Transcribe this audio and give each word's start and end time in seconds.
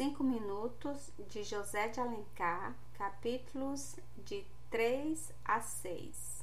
Cinco 0.00 0.24
minutos 0.24 1.10
de 1.28 1.44
José 1.44 1.88
de 1.88 2.00
Alencar, 2.00 2.74
capítulos 2.96 3.96
de 4.24 4.46
3 4.70 5.30
a 5.44 5.60
6. 5.60 6.42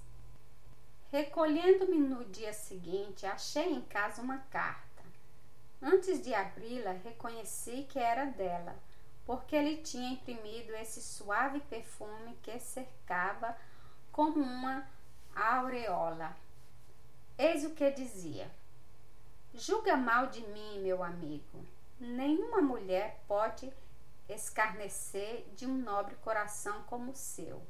Recolhendo-me 1.12 1.98
no 1.98 2.24
dia 2.26 2.54
seguinte, 2.54 3.26
achei 3.26 3.74
em 3.74 3.82
casa 3.82 4.22
uma 4.22 4.38
carta. 4.52 5.02
Antes 5.82 6.24
de 6.24 6.36
abri-la, 6.36 6.92
reconheci 7.04 7.88
que 7.90 7.98
era 7.98 8.26
dela, 8.26 8.76
porque 9.26 9.56
ele 9.56 9.78
tinha 9.78 10.12
imprimido 10.12 10.76
esse 10.76 11.02
suave 11.02 11.60
perfume 11.62 12.38
que 12.44 12.60
cercava 12.60 13.58
como 14.12 14.40
uma 14.40 14.88
aureola. 15.36 16.38
Eis 17.36 17.66
o 17.66 17.72
que 17.72 17.90
dizia: 17.90 18.52
Julga 19.56 19.98
mal 19.98 20.28
de 20.28 20.42
mim, 20.42 20.80
meu 20.82 21.04
amigo 21.04 21.66
Nenhuma 22.00 22.62
mulher 22.62 23.24
pode 23.28 23.74
escarnecer 24.30 25.48
de 25.56 25.66
um 25.66 25.78
nobre 25.78 26.16
coração 26.18 26.84
como 26.84 27.12
o 27.12 27.16
seu. 27.16 27.62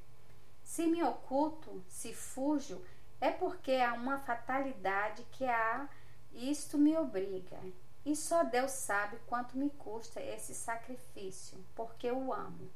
Se 0.63 0.85
me 0.85 1.01
oculto, 1.01 1.81
se 1.87 2.13
fujo, 2.13 2.83
é 3.21 3.31
porque 3.31 3.73
há 3.73 3.93
uma 3.93 4.19
fatalidade 4.19 5.23
que 5.31 5.45
há 5.45 5.87
isto 6.33 6.77
me 6.77 6.97
obriga. 6.97 7.57
E 8.05 8.15
só 8.15 8.43
Deus 8.43 8.71
sabe 8.71 9.17
quanto 9.27 9.57
me 9.57 9.69
custa 9.69 10.21
esse 10.21 10.53
sacrifício, 10.53 11.57
porque 11.75 12.11
o 12.11 12.33
amo. 12.33 12.69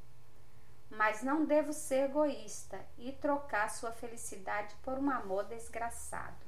Mas 0.89 1.21
não 1.23 1.45
devo 1.45 1.71
ser 1.71 2.09
egoísta 2.09 2.79
e 2.97 3.11
trocar 3.13 3.69
sua 3.69 3.91
felicidade 3.91 4.75
por 4.83 4.97
um 4.97 5.09
amor 5.09 5.45
desgraçado. 5.45 6.45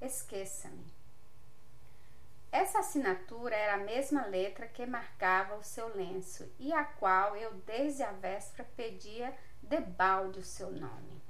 Esqueça-me. 0.00 0.91
Essa 2.52 2.80
assinatura 2.80 3.56
era 3.56 3.74
a 3.74 3.84
mesma 3.84 4.26
letra 4.26 4.68
que 4.68 4.84
marcava 4.84 5.56
o 5.56 5.64
seu 5.64 5.88
lenço 5.96 6.52
e 6.58 6.70
a 6.70 6.84
qual 6.84 7.34
eu 7.34 7.54
desde 7.64 8.02
a 8.02 8.12
véspera 8.12 8.68
pedia 8.76 9.34
debalde 9.62 10.38
o 10.38 10.44
seu 10.44 10.70
nome. 10.70 11.22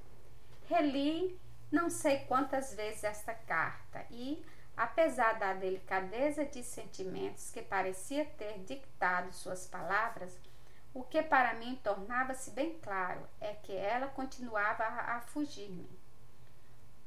Reli 0.67 1.39
não 1.71 1.89
sei 1.89 2.19
quantas 2.25 2.73
vezes 2.73 3.05
esta 3.05 3.33
carta 3.33 4.05
e, 4.11 4.45
apesar 4.75 5.39
da 5.39 5.53
delicadeza 5.53 6.43
de 6.43 6.61
sentimentos 6.61 7.51
que 7.51 7.61
parecia 7.61 8.25
ter 8.25 8.59
dictado 8.59 9.31
suas 9.31 9.65
palavras, 9.65 10.37
o 10.93 11.03
que 11.03 11.23
para 11.23 11.53
mim 11.53 11.79
tornava-se 11.81 12.51
bem 12.51 12.77
claro 12.79 13.21
é 13.39 13.53
que 13.53 13.73
ela 13.73 14.07
continuava 14.07 14.83
a, 14.83 15.15
a 15.15 15.21
fugir-me. 15.21 15.89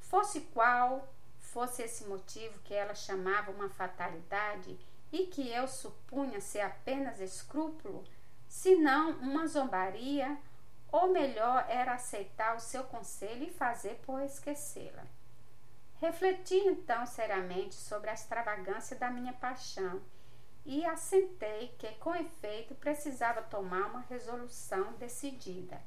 Fosse 0.01 0.41
qual 0.53 1.07
fosse 1.57 1.81
esse 1.81 2.05
motivo 2.05 2.59
que 2.65 2.75
ela 2.75 2.95
chamava 2.95 3.51
uma 3.51 3.71
fatalidade 3.71 4.79
e 5.11 5.27
que 5.29 5.51
eu 5.51 5.67
supunha 5.67 6.39
ser 6.39 6.61
apenas 6.61 7.19
escrúpulo, 7.19 8.05
senão 8.47 9.13
uma 9.13 9.47
zombaria, 9.47 10.37
ou 10.93 11.09
melhor 11.09 11.65
era 11.67 11.95
aceitar 11.95 12.55
o 12.55 12.61
seu 12.61 12.85
conselho 12.85 13.45
e 13.45 13.51
fazer 13.51 13.95
por 14.05 14.21
esquecê-la. 14.21 15.07
Refleti 15.99 16.57
então 16.57 17.07
seriamente 17.07 17.75
sobre 17.75 18.11
a 18.11 18.13
extravagância 18.13 18.95
da 18.95 19.09
minha 19.09 19.33
paixão 19.33 20.03
e 20.67 20.85
assentei 20.85 21.75
que, 21.79 21.91
com 21.93 22.15
efeito, 22.15 22.75
precisava 22.75 23.41
tomar 23.41 23.87
uma 23.87 24.05
resolução 24.11 24.93
decidida. 24.99 25.81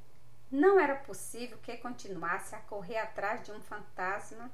Não 0.50 0.80
era 0.80 0.96
possível 0.96 1.60
que 1.60 1.78
continuasse 1.78 2.56
a 2.56 2.60
correr 2.62 2.98
atrás 2.98 3.44
de 3.44 3.52
um 3.52 3.62
fantasma 3.62 4.50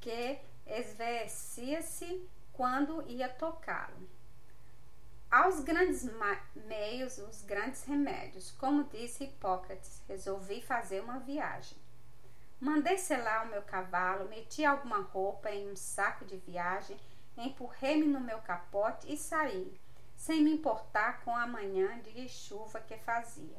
que 0.00 0.38
esveecia-se 0.70 2.28
quando 2.52 3.02
ia 3.08 3.28
tocá-lo. 3.28 4.08
Aos 5.30 5.60
grandes 5.60 6.08
meios, 6.66 7.18
os 7.18 7.42
grandes 7.42 7.84
remédios, 7.84 8.50
como 8.52 8.84
disse 8.84 9.24
Hipócrates, 9.24 10.02
resolvi 10.08 10.60
fazer 10.60 11.00
uma 11.00 11.20
viagem. 11.20 11.78
Mandei 12.60 12.98
selar 12.98 13.46
o 13.46 13.50
meu 13.50 13.62
cavalo, 13.62 14.28
meti 14.28 14.64
alguma 14.64 15.00
roupa 15.00 15.50
em 15.50 15.70
um 15.70 15.76
saco 15.76 16.24
de 16.24 16.36
viagem, 16.36 16.98
empurrei-me 17.36 18.06
no 18.06 18.20
meu 18.20 18.38
capote 18.38 19.10
e 19.12 19.16
saí, 19.16 19.72
sem 20.16 20.42
me 20.42 20.52
importar 20.52 21.20
com 21.20 21.34
a 21.34 21.46
manhã 21.46 21.98
de 22.00 22.28
chuva 22.28 22.80
que 22.80 22.98
fazia. 22.98 23.56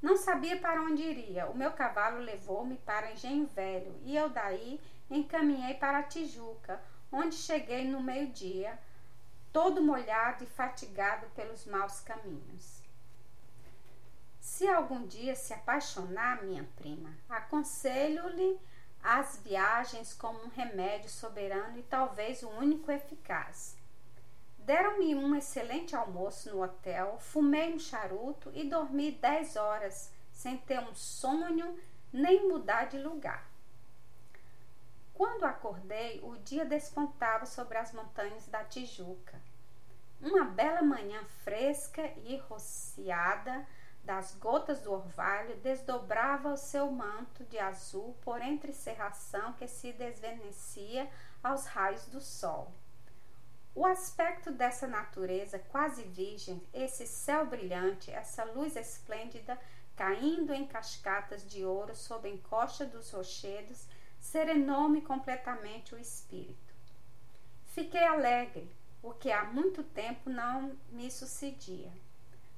Não 0.00 0.16
sabia 0.16 0.58
para 0.58 0.82
onde 0.82 1.02
iria. 1.02 1.46
O 1.46 1.56
meu 1.56 1.72
cavalo 1.72 2.18
levou-me 2.18 2.76
para 2.76 3.10
Engenho 3.10 3.46
Velho 3.46 3.94
e 4.04 4.16
eu 4.16 4.28
daí 4.28 4.80
encaminhei 5.10 5.74
para 5.74 6.02
Tijuca, 6.02 6.80
onde 7.10 7.34
cheguei 7.34 7.84
no 7.86 8.02
meio-dia, 8.02 8.78
todo 9.52 9.82
molhado 9.82 10.44
e 10.44 10.46
fatigado 10.46 11.26
pelos 11.36 11.64
maus 11.66 12.00
caminhos. 12.00 12.82
Se 14.40 14.68
algum 14.68 15.06
dia 15.06 15.34
se 15.34 15.54
apaixonar, 15.54 16.42
minha 16.42 16.68
prima, 16.76 17.10
aconselho-lhe 17.28 18.60
as 19.02 19.40
viagens 19.44 20.12
como 20.14 20.42
um 20.42 20.48
remédio 20.48 21.10
soberano 21.10 21.78
e 21.78 21.82
talvez 21.82 22.42
o 22.42 22.48
único 22.48 22.90
eficaz. 22.90 23.76
Deram-me 24.58 25.14
um 25.14 25.36
excelente 25.36 25.94
almoço 25.94 26.50
no 26.50 26.62
hotel, 26.62 27.18
fumei 27.20 27.74
um 27.74 27.78
charuto 27.78 28.50
e 28.54 28.68
dormi 28.68 29.12
dez 29.12 29.56
horas, 29.56 30.10
sem 30.32 30.56
ter 30.56 30.80
um 30.80 30.94
sonho 30.94 31.78
nem 32.12 32.48
mudar 32.48 32.84
de 32.84 32.98
lugar. 32.98 33.53
Quando 35.14 35.44
acordei, 35.44 36.20
o 36.24 36.36
dia 36.36 36.64
despontava 36.64 37.46
sobre 37.46 37.78
as 37.78 37.92
montanhas 37.92 38.48
da 38.48 38.64
Tijuca. 38.64 39.40
Uma 40.20 40.44
bela 40.44 40.82
manhã 40.82 41.22
fresca 41.44 42.02
e 42.24 42.36
rociada 42.36 43.64
das 44.02 44.34
gotas 44.34 44.80
do 44.80 44.92
orvalho 44.92 45.56
desdobrava 45.56 46.52
o 46.52 46.56
seu 46.56 46.90
manto 46.90 47.44
de 47.44 47.58
azul 47.58 48.16
por 48.22 48.42
entre 48.42 48.72
cerração 48.72 49.52
que 49.54 49.68
se 49.68 49.92
desvenecia 49.92 51.08
aos 51.42 51.64
raios 51.66 52.06
do 52.06 52.20
sol. 52.20 52.72
O 53.74 53.86
aspecto 53.86 54.52
dessa 54.52 54.86
natureza 54.86 55.58
quase 55.58 56.02
virgem, 56.02 56.62
esse 56.72 57.06
céu 57.06 57.46
brilhante, 57.46 58.10
essa 58.10 58.44
luz 58.44 58.76
esplêndida 58.76 59.58
caindo 59.96 60.52
em 60.52 60.66
cascatas 60.66 61.48
de 61.48 61.64
ouro 61.64 61.94
sob 61.94 62.28
a 62.28 62.32
encosta 62.32 62.84
dos 62.84 63.10
rochedos, 63.10 63.86
serenou-me 64.24 65.02
completamente 65.02 65.94
o 65.94 65.98
espírito. 65.98 66.74
Fiquei 67.66 68.02
alegre, 68.02 68.66
o 69.02 69.12
que 69.12 69.30
há 69.30 69.44
muito 69.44 69.82
tempo 69.82 70.30
não 70.30 70.74
me 70.90 71.10
sucedia. 71.10 71.92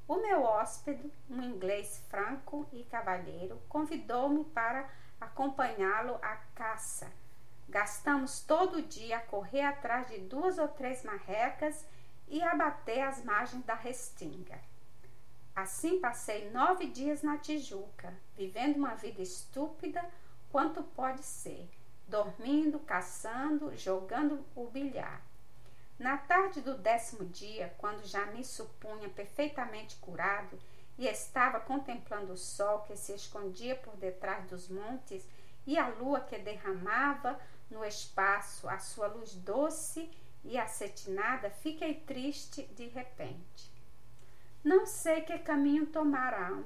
O 0.06 0.16
meu 0.16 0.44
hóspede, 0.44 1.12
um 1.28 1.42
inglês 1.42 2.00
franco 2.08 2.68
e 2.72 2.84
cavalheiro, 2.84 3.60
convidou-me 3.68 4.44
para 4.44 4.88
acompanhá-lo 5.20 6.14
à 6.22 6.36
caça. 6.54 7.10
Gastamos 7.68 8.40
todo 8.40 8.76
o 8.76 8.82
dia 8.82 9.16
a 9.18 9.22
correr 9.22 9.62
atrás 9.62 10.06
de 10.06 10.18
duas 10.18 10.58
ou 10.58 10.68
três 10.68 11.02
marrecas 11.02 11.84
e 12.28 12.40
a 12.44 12.54
bater 12.54 13.00
as 13.00 13.24
margens 13.24 13.64
da 13.64 13.74
restinga. 13.74 14.58
Assim 15.54 15.98
passei 15.98 16.48
nove 16.50 16.86
dias 16.86 17.22
na 17.22 17.38
Tijuca, 17.38 18.14
vivendo 18.36 18.76
uma 18.76 18.94
vida 18.94 19.20
estúpida, 19.20 20.04
quanto 20.56 20.82
pode 20.82 21.22
ser, 21.22 21.68
dormindo, 22.08 22.78
caçando, 22.78 23.76
jogando 23.76 24.42
o 24.54 24.64
bilhar. 24.68 25.20
Na 25.98 26.16
tarde 26.16 26.62
do 26.62 26.78
décimo 26.78 27.26
dia, 27.26 27.74
quando 27.76 28.06
já 28.06 28.24
me 28.24 28.42
supunha 28.42 29.06
perfeitamente 29.10 29.96
curado 29.96 30.58
e 30.96 31.06
estava 31.06 31.60
contemplando 31.60 32.32
o 32.32 32.38
sol 32.38 32.78
que 32.84 32.96
se 32.96 33.12
escondia 33.12 33.76
por 33.76 33.94
detrás 33.96 34.46
dos 34.46 34.66
montes 34.70 35.28
e 35.66 35.78
a 35.78 35.88
lua 35.88 36.20
que 36.20 36.38
derramava 36.38 37.38
no 37.70 37.84
espaço 37.84 38.66
a 38.66 38.78
sua 38.78 39.08
luz 39.08 39.34
doce 39.34 40.10
e 40.42 40.56
acetinada, 40.56 41.50
fiquei 41.50 41.96
triste 41.96 42.62
de 42.68 42.86
repente. 42.86 43.70
Não 44.64 44.86
sei 44.86 45.20
que 45.20 45.36
caminho 45.36 45.84
tomarão 45.84 46.64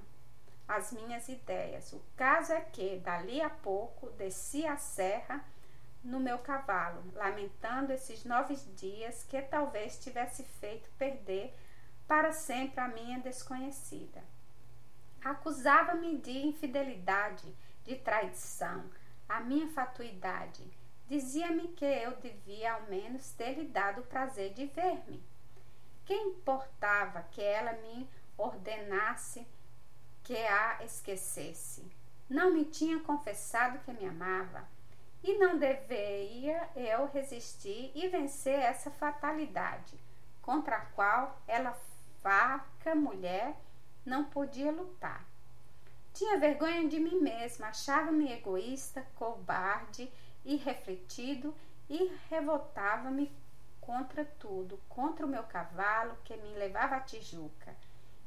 as 0.71 0.93
minhas 0.93 1.29
ideias. 1.29 1.93
O 1.93 2.01
caso 2.17 2.53
é 2.53 2.61
que, 2.61 2.99
dali 3.01 3.43
a 3.43 3.51
pouco, 3.51 4.09
desci 4.11 4.65
a 4.65 4.77
serra 4.77 5.45
no 6.03 6.21
meu 6.21 6.39
cavalo, 6.39 7.03
lamentando 7.13 7.93
esses 7.93 8.25
nove 8.25 8.55
dias 8.77 9.25
que 9.25 9.43
talvez 9.43 9.99
tivesse 9.99 10.45
feito 10.45 10.89
perder 10.91 11.53
para 12.07 12.33
sempre 12.33 12.79
a 12.81 12.87
minha 12.87 13.19
desconhecida. 13.19 14.23
Acusava-me 15.25 16.17
de 16.19 16.39
infidelidade, 16.39 17.53
de 17.85 17.97
traição, 17.97 18.85
a 19.29 19.41
minha 19.41 19.69
fatuidade. 19.73 20.63
Dizia-me 21.09 21.69
que 21.69 21.85
eu 21.85 22.13
devia 22.19 22.75
ao 22.75 22.83
menos 22.83 23.33
ter 23.33 23.55
lhe 23.55 23.67
dado 23.67 24.03
o 24.03 24.07
prazer 24.07 24.55
de 24.55 24.67
ver-me. 24.67 25.21
Quem 26.07 26.29
importava 26.29 27.23
que 27.33 27.43
ela 27.43 27.73
me 27.73 28.09
ordenasse 28.39 29.47
que 30.23 30.37
a 30.37 30.85
esquecesse. 30.85 31.85
Não 32.29 32.53
me 32.53 32.65
tinha 32.65 33.01
confessado 33.01 33.79
que 33.81 33.93
me 33.93 34.07
amava 34.07 34.69
e 35.23 35.37
não 35.39 35.59
deveria 35.59 36.69
eu 36.77 37.07
resistir 37.07 37.91
e 37.95 38.09
vencer 38.09 38.59
essa 38.59 38.91
fatalidade 38.91 39.99
contra 40.41 40.77
a 40.77 40.87
qual 40.87 41.41
ela 41.47 41.77
outra 42.23 42.95
mulher 42.95 43.57
não 44.05 44.25
podia 44.25 44.71
lutar. 44.71 45.25
Tinha 46.13 46.39
vergonha 46.39 46.89
de 46.89 46.99
mim 46.99 47.21
mesma, 47.21 47.69
achava-me 47.69 48.33
egoísta, 48.33 49.07
cobarde, 49.17 50.11
irrefletido 50.45 51.55
e 51.89 52.13
revoltava-me 52.29 53.33
contra 53.81 54.25
tudo, 54.25 54.79
contra 54.89 55.25
o 55.25 55.29
meu 55.29 55.43
cavalo 55.45 56.17
que 56.25 56.37
me 56.37 56.55
levava 56.55 56.97
à 56.97 57.01
Tijuca 57.01 57.75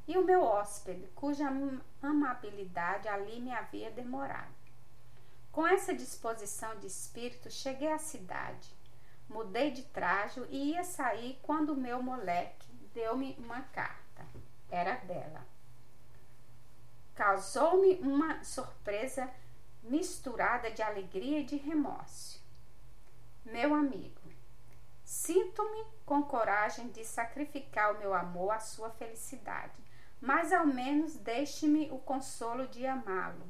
e 0.07 0.17
o 0.17 0.23
meu 0.23 0.43
hóspede, 0.43 1.07
cuja 1.15 1.49
amabilidade 2.01 3.07
ali 3.07 3.39
me 3.39 3.51
havia 3.51 3.89
demorado. 3.91 4.53
Com 5.51 5.65
essa 5.67 5.93
disposição 5.93 6.77
de 6.79 6.87
espírito, 6.87 7.49
cheguei 7.49 7.91
à 7.91 7.97
cidade. 7.97 8.75
Mudei 9.29 9.71
de 9.71 9.83
trajo 9.83 10.45
e 10.49 10.71
ia 10.71 10.83
sair 10.83 11.39
quando 11.43 11.73
o 11.73 11.77
meu 11.77 12.01
moleque 12.01 12.67
deu-me 12.93 13.35
uma 13.39 13.61
carta. 13.61 14.25
Era 14.69 14.95
dela. 14.95 15.45
Causou-me 17.15 17.95
uma 18.01 18.43
surpresa 18.43 19.29
misturada 19.83 20.71
de 20.71 20.81
alegria 20.81 21.39
e 21.39 21.45
de 21.45 21.57
remorso. 21.57 22.41
Meu 23.45 23.75
amigo, 23.75 24.21
sinto-me 25.03 25.85
com 26.05 26.23
coragem 26.23 26.89
de 26.89 27.05
sacrificar 27.05 27.93
o 27.93 27.99
meu 27.99 28.13
amor 28.13 28.51
à 28.51 28.59
sua 28.59 28.89
felicidade, 28.89 29.83
mas 30.23 30.53
ao 30.53 30.65
menos 30.65 31.17
deixe-me 31.17 31.91
o 31.91 31.97
consolo 31.97 32.65
de 32.69 32.87
amá-lo. 32.87 33.45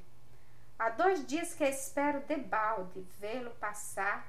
Há 0.80 0.90
dois 0.90 1.24
dias 1.24 1.54
que 1.54 1.64
espero 1.64 2.22
debalde 2.22 3.02
vê-lo 3.20 3.52
passar, 3.52 4.28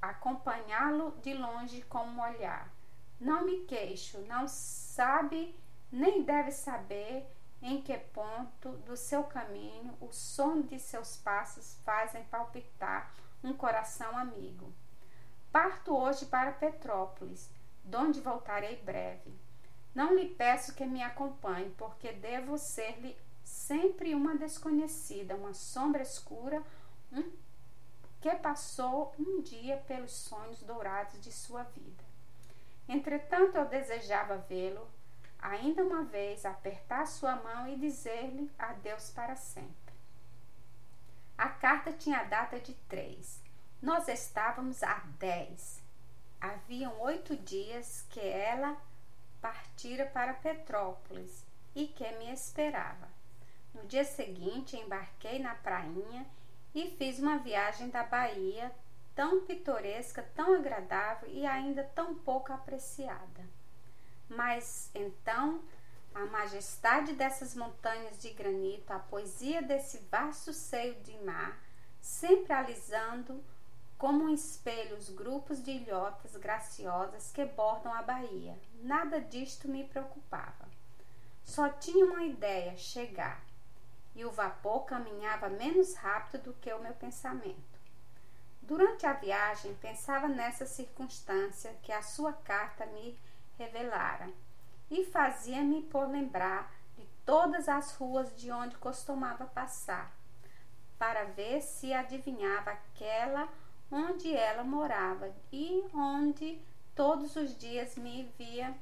acompanhá-lo 0.00 1.10
de 1.22 1.34
longe 1.34 1.82
com 1.82 2.06
um 2.06 2.22
olhar. 2.22 2.72
Não 3.20 3.44
me 3.44 3.66
queixo, 3.66 4.18
não 4.20 4.48
sabe 4.48 5.54
nem 5.92 6.22
deve 6.22 6.52
saber 6.52 7.30
em 7.60 7.82
que 7.82 7.98
ponto 7.98 8.70
do 8.86 8.96
seu 8.96 9.24
caminho 9.24 9.94
o 10.00 10.10
som 10.10 10.62
de 10.62 10.78
seus 10.78 11.18
passos 11.18 11.78
fazem 11.84 12.24
palpitar 12.24 13.12
um 13.44 13.52
coração 13.52 14.16
amigo. 14.16 14.72
Parto 15.52 15.94
hoje 15.94 16.24
para 16.24 16.50
Petrópolis, 16.50 17.50
donde 17.84 18.22
voltarei 18.22 18.76
breve. 18.76 19.47
Não 19.94 20.14
lhe 20.14 20.28
peço 20.28 20.74
que 20.74 20.84
me 20.84 21.02
acompanhe, 21.02 21.70
porque 21.76 22.12
devo 22.12 22.56
ser-lhe 22.58 23.16
sempre 23.42 24.14
uma 24.14 24.36
desconhecida, 24.36 25.34
uma 25.34 25.54
sombra 25.54 26.02
escura, 26.02 26.62
um 27.12 27.30
que 28.20 28.34
passou 28.36 29.14
um 29.18 29.40
dia 29.40 29.76
pelos 29.86 30.12
sonhos 30.12 30.62
dourados 30.62 31.20
de 31.20 31.32
sua 31.32 31.62
vida. 31.62 32.04
Entretanto, 32.88 33.56
eu 33.56 33.66
desejava 33.66 34.38
vê-lo 34.38 34.88
ainda 35.38 35.84
uma 35.84 36.02
vez, 36.04 36.44
apertar 36.44 37.06
sua 37.06 37.36
mão 37.36 37.68
e 37.68 37.76
dizer-lhe 37.76 38.50
adeus 38.58 39.10
para 39.10 39.36
sempre. 39.36 39.94
A 41.36 41.48
carta 41.48 41.92
tinha 41.92 42.24
data 42.24 42.58
de 42.58 42.74
três. 42.88 43.40
Nós 43.80 44.08
estávamos 44.08 44.82
a 44.82 45.02
dez. 45.18 45.80
Haviam 46.40 47.00
oito 47.02 47.36
dias 47.36 48.04
que 48.10 48.20
ela 48.20 48.76
partira 49.40 50.06
para 50.06 50.34
Petrópolis 50.34 51.44
e 51.74 51.86
que 51.86 52.10
me 52.12 52.32
esperava. 52.32 53.08
No 53.74 53.84
dia 53.86 54.04
seguinte, 54.04 54.76
embarquei 54.76 55.38
na 55.38 55.54
prainha 55.54 56.26
e 56.74 56.90
fiz 56.90 57.18
uma 57.18 57.38
viagem 57.38 57.88
da 57.88 58.02
Bahia 58.02 58.72
tão 59.14 59.40
pitoresca, 59.44 60.22
tão 60.34 60.54
agradável 60.54 61.28
e 61.28 61.46
ainda 61.46 61.84
tão 61.94 62.14
pouco 62.14 62.52
apreciada. 62.52 63.44
Mas 64.28 64.90
então 64.94 65.62
a 66.14 66.26
majestade 66.26 67.12
dessas 67.12 67.54
montanhas 67.54 68.18
de 68.18 68.30
granito, 68.30 68.92
a 68.92 68.98
poesia 68.98 69.62
desse 69.62 69.98
vasto 70.10 70.52
seio 70.52 70.94
de 71.02 71.16
mar, 71.24 71.58
sempre 72.00 72.52
alisando 72.52 73.42
como 73.96 74.24
um 74.24 74.34
espelho 74.34 74.96
os 74.96 75.10
grupos 75.10 75.62
de 75.62 75.72
ilhotas 75.72 76.36
graciosas 76.36 77.32
que 77.32 77.44
bordam 77.44 77.92
a 77.92 78.02
baía. 78.02 78.56
Nada 78.82 79.20
disto 79.20 79.68
me 79.68 79.84
preocupava. 79.84 80.68
Só 81.44 81.68
tinha 81.68 82.04
uma 82.04 82.24
ideia: 82.24 82.76
chegar 82.76 83.42
e 84.14 84.24
o 84.24 84.30
vapor 84.30 84.84
caminhava 84.84 85.48
menos 85.48 85.94
rápido 85.94 86.42
do 86.44 86.54
que 86.54 86.72
o 86.72 86.82
meu 86.82 86.92
pensamento. 86.94 87.78
Durante 88.60 89.06
a 89.06 89.12
viagem, 89.12 89.74
pensava 89.76 90.28
nessa 90.28 90.66
circunstância 90.66 91.74
que 91.82 91.92
a 91.92 92.02
sua 92.02 92.32
carta 92.32 92.84
me 92.86 93.18
revelara 93.56 94.28
e 94.90 95.04
fazia-me 95.04 95.82
por 95.82 96.08
lembrar 96.08 96.70
de 96.96 97.06
todas 97.24 97.68
as 97.68 97.94
ruas 97.94 98.34
de 98.36 98.50
onde 98.50 98.76
costumava 98.76 99.46
passar, 99.46 100.12
para 100.98 101.24
ver 101.24 101.62
se 101.62 101.94
adivinhava 101.94 102.72
aquela 102.72 103.48
onde 103.90 104.34
ela 104.34 104.64
morava 104.64 105.32
e 105.52 105.84
onde 105.94 106.60
todos 106.98 107.36
os 107.36 107.56
dias 107.56 107.94
me 107.94 108.24
via 108.36 108.76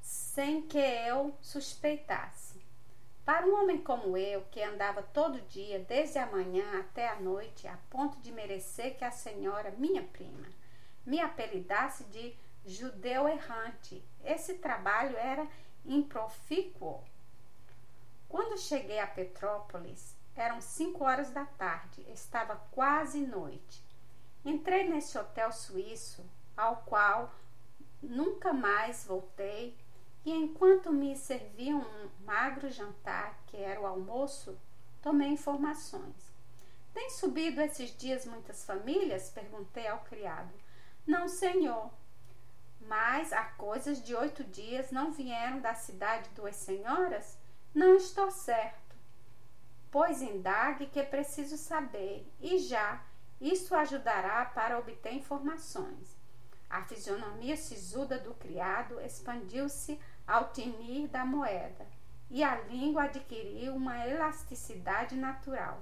sem 0.00 0.62
que 0.62 0.78
eu 0.78 1.36
suspeitasse. 1.42 2.58
Para 3.22 3.46
um 3.46 3.54
homem 3.60 3.76
como 3.82 4.16
eu, 4.16 4.40
que 4.50 4.62
andava 4.62 5.02
todo 5.02 5.42
dia, 5.42 5.78
desde 5.80 6.18
a 6.18 6.24
manhã 6.24 6.80
até 6.80 7.06
a 7.06 7.20
noite, 7.20 7.68
a 7.68 7.76
ponto 7.90 8.18
de 8.20 8.32
merecer 8.32 8.96
que 8.96 9.04
a 9.04 9.10
senhora, 9.10 9.74
minha 9.76 10.02
prima, 10.02 10.46
me 11.04 11.20
apelidasse 11.20 12.04
de 12.04 12.34
judeu 12.64 13.28
errante, 13.28 14.02
esse 14.24 14.54
trabalho 14.54 15.14
era 15.18 15.46
improfícuo. 15.84 17.04
Quando 18.26 18.58
cheguei 18.58 19.00
a 19.00 19.06
Petrópolis, 19.06 20.16
eram 20.34 20.62
cinco 20.62 21.04
horas 21.04 21.30
da 21.30 21.44
tarde, 21.44 22.06
estava 22.08 22.56
quase 22.70 23.20
noite. 23.20 23.84
Entrei 24.46 24.88
nesse 24.88 25.18
hotel 25.18 25.52
suíço, 25.52 26.24
ao 26.56 26.76
qual 26.78 27.34
nunca 28.02 28.52
mais 28.52 29.04
voltei 29.04 29.76
e 30.24 30.32
enquanto 30.32 30.92
me 30.92 31.16
serviam 31.16 31.80
um 31.80 32.24
magro 32.24 32.70
jantar, 32.70 33.38
que 33.46 33.56
era 33.56 33.80
o 33.80 33.86
almoço, 33.86 34.58
tomei 35.02 35.28
informações. 35.28 36.32
Tem 36.94 37.10
subido 37.10 37.60
esses 37.60 37.94
dias 37.96 38.24
muitas 38.24 38.64
famílias? 38.64 39.28
perguntei 39.30 39.86
ao 39.86 39.98
criado. 40.00 40.52
Não, 41.06 41.28
senhor. 41.28 41.90
Mas 42.80 43.32
há 43.32 43.44
coisas 43.44 44.02
de 44.02 44.14
oito 44.14 44.44
dias 44.44 44.90
não 44.90 45.12
vieram 45.12 45.60
da 45.60 45.74
cidade 45.74 46.30
duas 46.30 46.56
senhoras? 46.56 47.38
Não 47.74 47.96
estou 47.96 48.30
certo. 48.30 48.96
Pois 49.90 50.22
indague 50.22 50.86
que 50.86 51.02
preciso 51.02 51.56
saber, 51.56 52.26
e 52.40 52.58
já, 52.58 53.02
isso 53.40 53.74
ajudará 53.74 54.44
para 54.44 54.78
obter 54.78 55.12
informações. 55.12 56.13
A 56.74 56.82
fisionomia 56.82 57.56
sisuda 57.56 58.18
do 58.18 58.34
criado 58.34 59.00
expandiu-se 59.00 59.96
ao 60.26 60.50
tinir 60.50 61.06
da 61.06 61.24
moeda, 61.24 61.86
e 62.28 62.42
a 62.42 62.62
língua 62.62 63.04
adquiriu 63.04 63.76
uma 63.76 64.04
elasticidade 64.04 65.14
natural. 65.14 65.80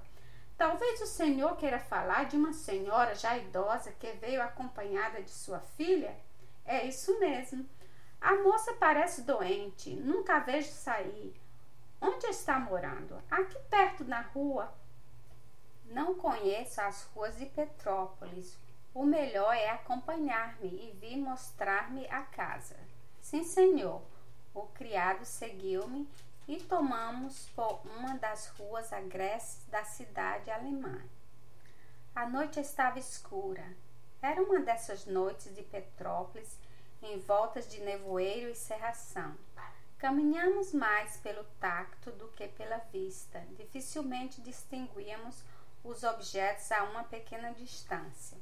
Talvez 0.55 1.01
o 1.01 1.07
senhor 1.07 1.57
queira 1.57 1.79
falar 1.79 2.25
de 2.25 2.37
uma 2.37 2.53
senhora 2.53 3.15
já 3.15 3.35
idosa 3.35 3.91
que 3.93 4.11
veio 4.11 4.39
acompanhada 4.43 5.19
de 5.19 5.31
sua 5.31 5.61
filha? 5.61 6.15
É 6.63 6.85
isso 6.85 7.19
mesmo. 7.19 7.67
A 8.21 8.35
moça 8.43 8.71
parece 8.73 9.23
doente, 9.23 9.95
nunca 9.95 10.35
a 10.35 10.41
vejo 10.41 10.69
sair. 10.69 11.33
Onde 11.99 12.27
está 12.27 12.59
morando? 12.59 13.19
Aqui 13.31 13.57
perto 13.67 14.03
na 14.03 14.21
rua. 14.21 14.71
Não 15.85 16.13
conheço 16.13 16.79
as 16.81 17.01
ruas 17.05 17.35
de 17.35 17.47
Petrópolis. 17.47 18.61
O 18.93 19.03
melhor 19.05 19.55
é 19.55 19.69
acompanhar-me 19.69 20.67
e 20.67 20.91
vir 20.99 21.17
mostrar-me 21.17 22.07
a 22.09 22.21
casa. 22.21 22.77
Sim, 23.19 23.43
senhor. 23.43 24.01
O 24.53 24.67
criado 24.67 25.25
seguiu-me 25.25 26.07
e 26.47 26.57
tomamos 26.57 27.49
por 27.55 27.81
uma 27.85 28.17
das 28.19 28.47
ruas 28.49 28.93
agrestes 28.93 29.65
da 29.67 29.83
cidade 29.83 30.51
alemã. 30.51 31.01
A 32.15 32.29
noite 32.29 32.59
estava 32.59 32.99
escura. 32.99 33.65
Era 34.21 34.43
uma 34.43 34.59
dessas 34.59 35.07
noites 35.07 35.53
de 35.55 35.63
Petrópolis, 35.63 36.59
em 37.01 37.19
voltas 37.19 37.67
de 37.67 37.81
nevoeiro 37.81 38.49
e 38.49 38.55
serração. 38.55 39.35
Caminhamos 39.97 40.71
mais 40.71 41.17
pelo 41.17 41.43
tacto 41.59 42.11
do 42.11 42.27
que 42.29 42.47
pela 42.47 42.77
vista. 42.91 43.39
Dificilmente 43.57 44.41
distinguíamos 44.41 45.43
os 45.83 46.03
objetos 46.03 46.71
a 46.71 46.83
uma 46.83 47.03
pequena 47.05 47.51
distância. 47.53 48.37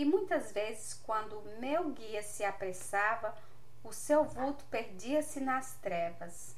E 0.00 0.04
muitas 0.06 0.50
vezes, 0.50 0.94
quando 1.04 1.42
meu 1.60 1.90
guia 1.90 2.22
se 2.22 2.42
apressava, 2.42 3.36
o 3.84 3.92
seu 3.92 4.24
vulto 4.24 4.64
perdia-se 4.70 5.40
nas 5.40 5.74
trevas. 5.74 6.56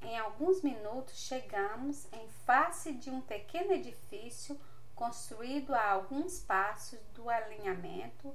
Em 0.00 0.18
alguns 0.18 0.62
minutos 0.62 1.14
chegamos 1.14 2.10
em 2.10 2.26
face 2.46 2.94
de 2.94 3.10
um 3.10 3.20
pequeno 3.20 3.74
edifício 3.74 4.58
construído 4.94 5.74
a 5.74 5.90
alguns 5.90 6.40
passos 6.40 6.98
do 7.12 7.28
alinhamento 7.28 8.32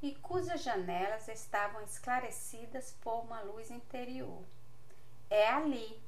e 0.00 0.14
cujas 0.14 0.62
janelas 0.62 1.26
estavam 1.26 1.82
esclarecidas 1.82 2.94
por 3.00 3.24
uma 3.24 3.40
luz 3.40 3.68
interior. 3.68 4.44
É 5.28 5.48
ali. 5.48 6.00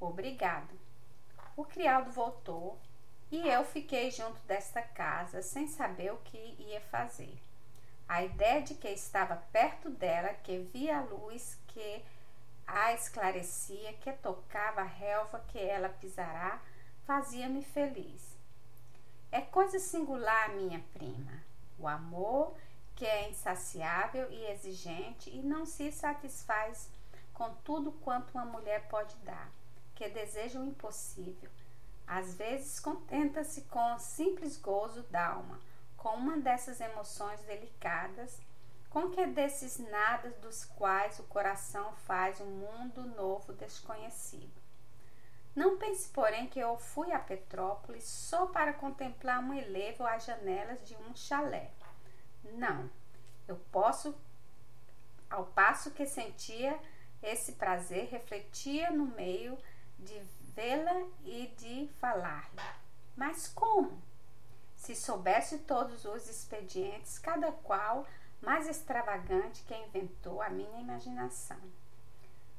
Obrigado. 0.00 0.74
O 1.54 1.66
criado 1.66 2.10
voltou 2.12 2.78
e 3.30 3.48
eu 3.48 3.64
fiquei 3.64 4.10
junto 4.10 4.40
desta 4.42 4.80
casa 4.80 5.42
sem 5.42 5.66
saber 5.66 6.12
o 6.12 6.18
que 6.18 6.56
ia 6.58 6.80
fazer. 6.82 7.36
A 8.08 8.22
ideia 8.22 8.62
de 8.62 8.74
que 8.74 8.88
estava 8.88 9.36
perto 9.52 9.90
dela, 9.90 10.32
que 10.44 10.58
via 10.58 10.98
a 10.98 11.02
luz 11.02 11.58
que 11.66 12.04
a 12.66 12.92
esclarecia, 12.92 13.92
que 13.94 14.12
tocava 14.12 14.80
a 14.80 14.84
relva 14.84 15.44
que 15.48 15.58
ela 15.58 15.88
pisará, 15.88 16.60
fazia-me 17.04 17.62
feliz. 17.62 18.36
É 19.32 19.40
coisa 19.40 19.78
singular, 19.78 20.50
minha 20.54 20.82
prima, 20.92 21.42
o 21.78 21.86
amor 21.86 22.56
que 22.94 23.04
é 23.04 23.28
insaciável 23.28 24.30
e 24.32 24.46
exigente 24.52 25.30
e 25.30 25.42
não 25.42 25.66
se 25.66 25.92
satisfaz 25.92 26.88
com 27.34 27.52
tudo 27.56 27.92
quanto 27.92 28.30
uma 28.32 28.44
mulher 28.44 28.88
pode 28.88 29.14
dar, 29.16 29.50
que 29.94 30.08
deseja 30.08 30.58
o 30.58 30.64
impossível. 30.64 31.50
Às 32.06 32.34
vezes 32.34 32.78
contenta-se 32.78 33.62
com 33.62 33.94
o 33.94 33.98
simples 33.98 34.56
gozo 34.56 35.02
da 35.04 35.28
alma, 35.28 35.60
com 35.96 36.10
uma 36.10 36.36
dessas 36.36 36.80
emoções 36.80 37.40
delicadas, 37.42 38.40
com 38.88 39.10
que 39.10 39.26
desses 39.26 39.78
nada 39.78 40.30
dos 40.40 40.64
quais 40.64 41.18
o 41.18 41.24
coração 41.24 41.92
faz 42.06 42.40
um 42.40 42.46
mundo 42.46 43.02
novo 43.16 43.52
desconhecido. 43.52 44.54
Não 45.54 45.78
pense, 45.78 46.08
porém, 46.10 46.46
que 46.46 46.60
eu 46.60 46.76
fui 46.78 47.12
a 47.12 47.18
Petrópolis 47.18 48.04
só 48.04 48.46
para 48.46 48.74
contemplar 48.74 49.40
um 49.40 49.54
elevo 49.54 50.06
às 50.06 50.24
janelas 50.24 50.86
de 50.86 50.94
um 50.96 51.16
chalé. 51.16 51.72
Não, 52.52 52.90
eu 53.48 53.56
posso, 53.72 54.14
ao 55.30 55.46
passo 55.46 55.90
que 55.90 56.06
sentia 56.06 56.78
esse 57.22 57.52
prazer, 57.52 58.08
refletia 58.10 58.90
no 58.90 59.06
meio 59.06 59.58
de 59.98 60.22
vê-la 60.56 61.06
e 61.22 61.48
de 61.58 61.88
falar-lhe. 62.00 62.62
Mas 63.14 63.46
como? 63.46 64.02
Se 64.74 64.96
soubesse 64.96 65.58
todos 65.58 66.04
os 66.04 66.28
expedientes, 66.28 67.18
cada 67.18 67.52
qual 67.52 68.06
mais 68.40 68.68
extravagante 68.68 69.62
que 69.64 69.74
inventou 69.74 70.40
a 70.40 70.48
minha 70.48 70.80
imaginação. 70.80 71.60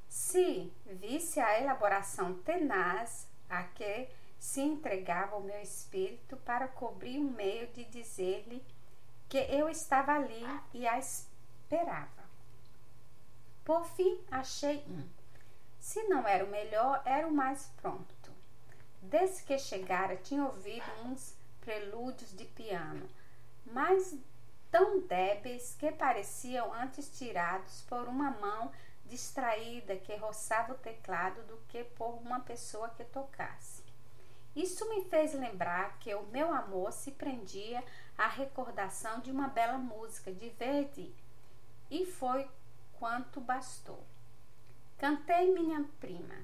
Se 0.07 0.71
visse 0.85 1.39
a 1.39 1.59
elaboração 1.59 2.35
tenaz 2.39 3.27
a 3.49 3.63
que 3.63 4.07
se 4.39 4.61
entregava 4.61 5.35
o 5.35 5.43
meu 5.43 5.59
espírito 5.61 6.37
para 6.37 6.67
cobrir 6.67 7.19
um 7.19 7.31
meio 7.31 7.67
de 7.67 7.83
dizer-lhe 7.85 8.63
que 9.27 9.37
eu 9.37 9.69
estava 9.69 10.13
ali 10.13 10.45
e 10.73 10.87
a 10.87 10.97
esperava. 10.97 12.27
Por 13.65 13.85
fim, 13.85 14.21
achei 14.31 14.83
um. 14.87 15.16
Se 15.87 16.03
não 16.03 16.27
era 16.27 16.43
o 16.43 16.49
melhor, 16.49 17.01
era 17.05 17.25
o 17.25 17.31
mais 17.31 17.71
pronto. 17.77 18.29
Desde 19.01 19.41
que 19.43 19.57
chegara, 19.57 20.17
tinha 20.17 20.43
ouvido 20.43 20.83
uns 21.05 21.33
prelúdios 21.61 22.35
de 22.35 22.43
piano, 22.43 23.09
mas 23.65 24.13
tão 24.69 24.99
débeis 24.99 25.77
que 25.79 25.89
pareciam 25.89 26.73
antes 26.73 27.09
tirados 27.17 27.83
por 27.83 28.05
uma 28.05 28.31
mão 28.31 28.69
distraída 29.05 29.95
que 29.95 30.13
roçava 30.17 30.73
o 30.73 30.77
teclado 30.77 31.41
do 31.43 31.55
que 31.69 31.85
por 31.85 32.15
uma 32.15 32.41
pessoa 32.41 32.89
que 32.89 33.05
tocasse. 33.05 33.81
Isso 34.53 34.89
me 34.89 35.05
fez 35.05 35.33
lembrar 35.33 35.97
que 35.99 36.13
o 36.13 36.23
meu 36.23 36.53
amor 36.53 36.91
se 36.91 37.11
prendia 37.11 37.81
à 38.17 38.27
recordação 38.27 39.21
de 39.21 39.31
uma 39.31 39.47
bela 39.47 39.77
música 39.77 40.33
de 40.33 40.49
Verdi, 40.49 41.15
e 41.89 42.05
foi 42.05 42.45
quanto 42.99 43.39
bastou. 43.39 44.03
Cantei 44.97 45.53
minha 45.53 45.85
prima, 45.99 46.43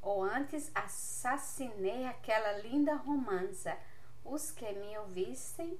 ou 0.00 0.22
antes 0.22 0.70
assassinei 0.74 2.06
aquela 2.06 2.52
linda 2.52 2.94
romanza. 2.94 3.76
Os 4.24 4.50
que 4.50 4.72
me 4.72 4.96
ouvissem 4.96 5.78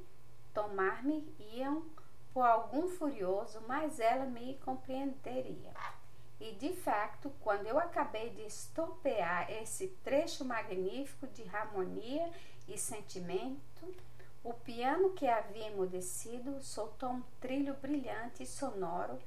tomar-me 0.53 1.27
iam 1.55 1.87
por 2.35 2.43
algum 2.43 2.87
furioso, 2.87 3.63
mas 3.67 3.99
ela 3.99 4.27
me 4.27 4.57
compreenderia. 4.59 5.73
E 6.39 6.53
de 6.53 6.75
fato, 6.75 7.33
quando 7.41 7.67
eu 7.67 7.79
acabei 7.79 8.29
de 8.29 8.43
estopear 8.43 9.51
esse 9.51 9.89
trecho 10.05 10.45
magnífico 10.45 11.27
de 11.29 11.45
harmonia 11.49 12.31
e 12.69 12.77
sentimento, 12.77 13.95
o 14.45 14.53
piano 14.53 15.15
que 15.15 15.27
havia 15.27 15.69
emudecido 15.69 16.61
soltou 16.61 17.09
um 17.09 17.23
trilho 17.41 17.75
brilhante 17.75 18.43
e 18.43 18.47
sonoro 18.47 19.19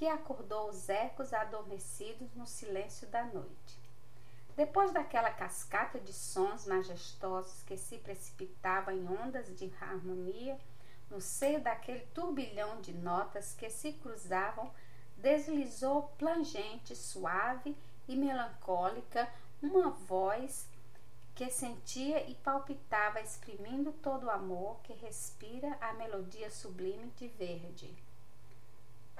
que 0.00 0.08
acordou 0.08 0.70
os 0.70 0.88
ecos 0.88 1.34
adormecidos 1.34 2.34
no 2.34 2.46
silêncio 2.46 3.06
da 3.08 3.22
noite. 3.22 3.78
Depois 4.56 4.94
daquela 4.94 5.30
cascata 5.30 6.00
de 6.00 6.10
sons 6.10 6.64
majestosos 6.66 7.62
que 7.64 7.76
se 7.76 7.98
precipitava 7.98 8.94
em 8.94 9.06
ondas 9.06 9.54
de 9.54 9.70
harmonia, 9.78 10.58
no 11.10 11.20
seio 11.20 11.60
daquele 11.60 12.00
turbilhão 12.14 12.80
de 12.80 12.94
notas 12.94 13.52
que 13.52 13.68
se 13.68 13.92
cruzavam, 13.92 14.72
deslizou 15.18 16.04
plangente, 16.16 16.96
suave 16.96 17.76
e 18.08 18.16
melancólica 18.16 19.30
uma 19.62 19.90
voz 19.90 20.66
que 21.34 21.50
sentia 21.50 22.26
e 22.26 22.34
palpitava, 22.36 23.20
exprimindo 23.20 23.92
todo 23.92 24.24
o 24.24 24.30
amor 24.30 24.80
que 24.82 24.94
respira 24.94 25.76
a 25.78 25.92
melodia 25.92 26.50
sublime 26.50 27.10
de 27.18 27.28
verde. 27.28 27.94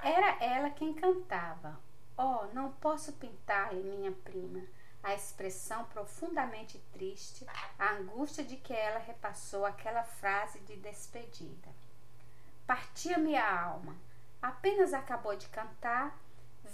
Era 0.02 0.42
ela 0.42 0.70
quem 0.70 0.94
cantava. 0.94 1.78
Oh, 2.16 2.46
não 2.52 2.72
posso 2.72 3.12
pintar-lhe, 3.14 3.82
minha 3.82 4.12
prima, 4.12 4.62
a 5.02 5.14
expressão 5.14 5.84
profundamente 5.86 6.78
triste, 6.92 7.46
a 7.78 7.94
angústia 7.94 8.44
de 8.44 8.56
que 8.56 8.72
ela 8.72 8.98
repassou 8.98 9.64
aquela 9.64 10.02
frase 10.02 10.60
de 10.60 10.76
despedida. 10.76 11.68
Partia-me 12.66 13.36
a 13.36 13.62
alma. 13.62 13.96
Apenas 14.40 14.92
acabou 14.94 15.36
de 15.36 15.48
cantar, 15.48 16.16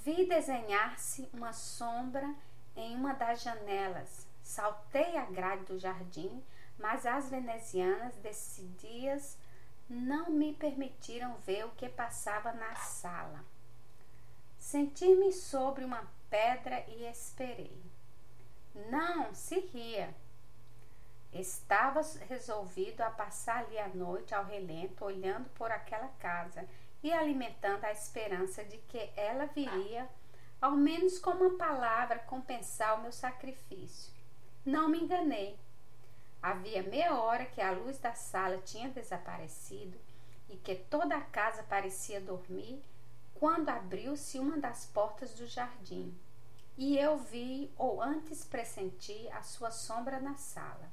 vi 0.05 0.27
desenhar-se 0.27 1.29
uma 1.33 1.53
sombra 1.53 2.35
em 2.77 2.95
uma 2.95 3.13
das 3.15 3.43
janelas. 3.43 4.27
Saltei 4.43 5.17
a 5.17 5.25
grade 5.25 5.65
do 5.65 5.79
jardim, 5.79 6.43
mas 6.79 7.07
as 7.07 7.29
venezianas 7.29 8.15
desses 8.17 8.77
dias 8.77 9.39
não 9.89 10.31
me 10.31 10.53
permitiram 10.53 11.37
ver 11.47 11.65
o 11.65 11.71
que 11.71 11.89
passava 11.89 12.53
na 12.53 12.75
sala. 12.75 13.45
Senti-me 14.59 15.33
sobre 15.33 15.85
uma 15.85 16.05
pedra 16.29 16.85
e 16.89 17.05
esperei. 17.05 17.81
Não, 18.91 19.35
se 19.35 19.61
ria. 19.61 20.13
Estava 21.33 22.01
resolvido 22.29 23.03
a 23.03 23.11
passar 23.11 23.65
ali 23.65 23.79
a 23.79 23.89
noite 23.89 24.35
ao 24.35 24.45
relento, 24.45 25.05
olhando 25.05 25.49
por 25.51 25.71
aquela 25.71 26.09
casa 26.19 26.67
e 27.03 27.13
alimentando 27.13 27.85
a 27.85 27.93
esperança 27.93 28.65
de 28.65 28.79
que 28.79 29.11
ela 29.17 29.47
viria, 29.47 30.09
ao 30.61 30.73
menos 30.73 31.19
com 31.19 31.31
uma 31.31 31.57
palavra, 31.57 32.19
compensar 32.21 32.99
o 32.99 33.03
meu 33.03 33.13
sacrifício. 33.13 34.13
Não 34.65 34.89
me 34.89 35.01
enganei. 35.01 35.59
Havia 36.47 36.81
meia 36.81 37.13
hora 37.19 37.45
que 37.45 37.61
a 37.61 37.73
luz 37.73 37.99
da 37.99 38.15
sala 38.15 38.59
tinha 38.59 38.89
desaparecido 38.89 39.99
e 40.49 40.57
que 40.57 40.77
toda 40.77 41.17
a 41.17 41.21
casa 41.21 41.65
parecia 41.65 42.21
dormir, 42.21 42.81
quando 43.35 43.69
abriu-se 43.69 44.39
uma 44.39 44.57
das 44.57 44.87
portas 44.87 45.35
do 45.35 45.45
jardim, 45.45 46.17
e 46.79 46.97
eu 46.97 47.19
vi, 47.19 47.69
ou 47.77 48.01
antes 48.01 48.45
pressenti, 48.45 49.29
a 49.33 49.43
sua 49.43 49.73
sombra 49.73 50.21
na 50.21 50.37
sala 50.37 50.89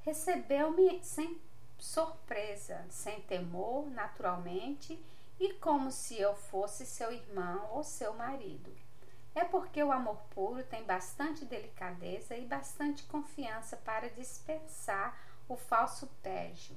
recebeu-me 0.00 1.04
sem 1.04 1.38
surpresa, 1.78 2.86
sem 2.88 3.20
temor, 3.20 3.90
naturalmente, 3.90 4.98
e 5.38 5.52
como 5.56 5.90
se 5.90 6.18
eu 6.18 6.34
fosse 6.34 6.86
seu 6.86 7.12
irmão 7.12 7.68
ou 7.72 7.84
seu 7.84 8.14
marido. 8.14 8.74
É 9.38 9.44
porque 9.44 9.80
o 9.80 9.92
amor 9.92 10.16
puro 10.30 10.64
tem 10.64 10.82
bastante 10.82 11.44
delicadeza 11.44 12.34
e 12.34 12.44
bastante 12.44 13.04
confiança 13.04 13.76
para 13.76 14.10
dispensar 14.10 15.16
o 15.48 15.56
falso 15.56 16.08
pégio, 16.20 16.74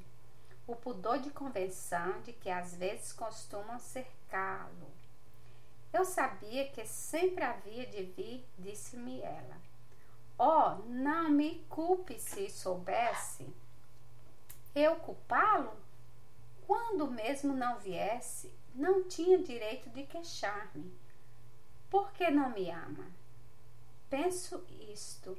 o 0.67 0.75
pudor 0.75 1.17
de 1.17 1.31
convenção 1.31 2.21
de 2.21 2.31
que 2.33 2.51
às 2.51 2.75
vezes 2.75 3.13
costumam 3.13 3.79
cercá-lo. 3.79 4.91
Eu 5.91 6.05
sabia 6.05 6.69
que 6.69 6.85
sempre 6.85 7.43
havia 7.43 7.87
de 7.87 8.03
vir, 8.03 8.47
disse-me 8.59 9.21
ela. 9.21 9.57
Oh, 10.37 10.83
não 10.85 11.31
me 11.31 11.65
culpe 11.67 12.19
se 12.19 12.47
soubesse. 12.47 13.51
Eu 14.75 14.97
culpá-lo? 14.97 15.75
Quando 16.67 17.09
mesmo 17.09 17.55
não 17.55 17.79
viesse, 17.79 18.53
não 18.75 19.03
tinha 19.05 19.39
direito 19.39 19.89
de 19.89 20.03
queixar-me. 20.03 21.00
Por 21.91 22.11
que 22.13 22.31
não 22.31 22.49
me 22.49 22.71
ama? 22.71 23.05
Penso 24.09 24.65
isto. 24.91 25.37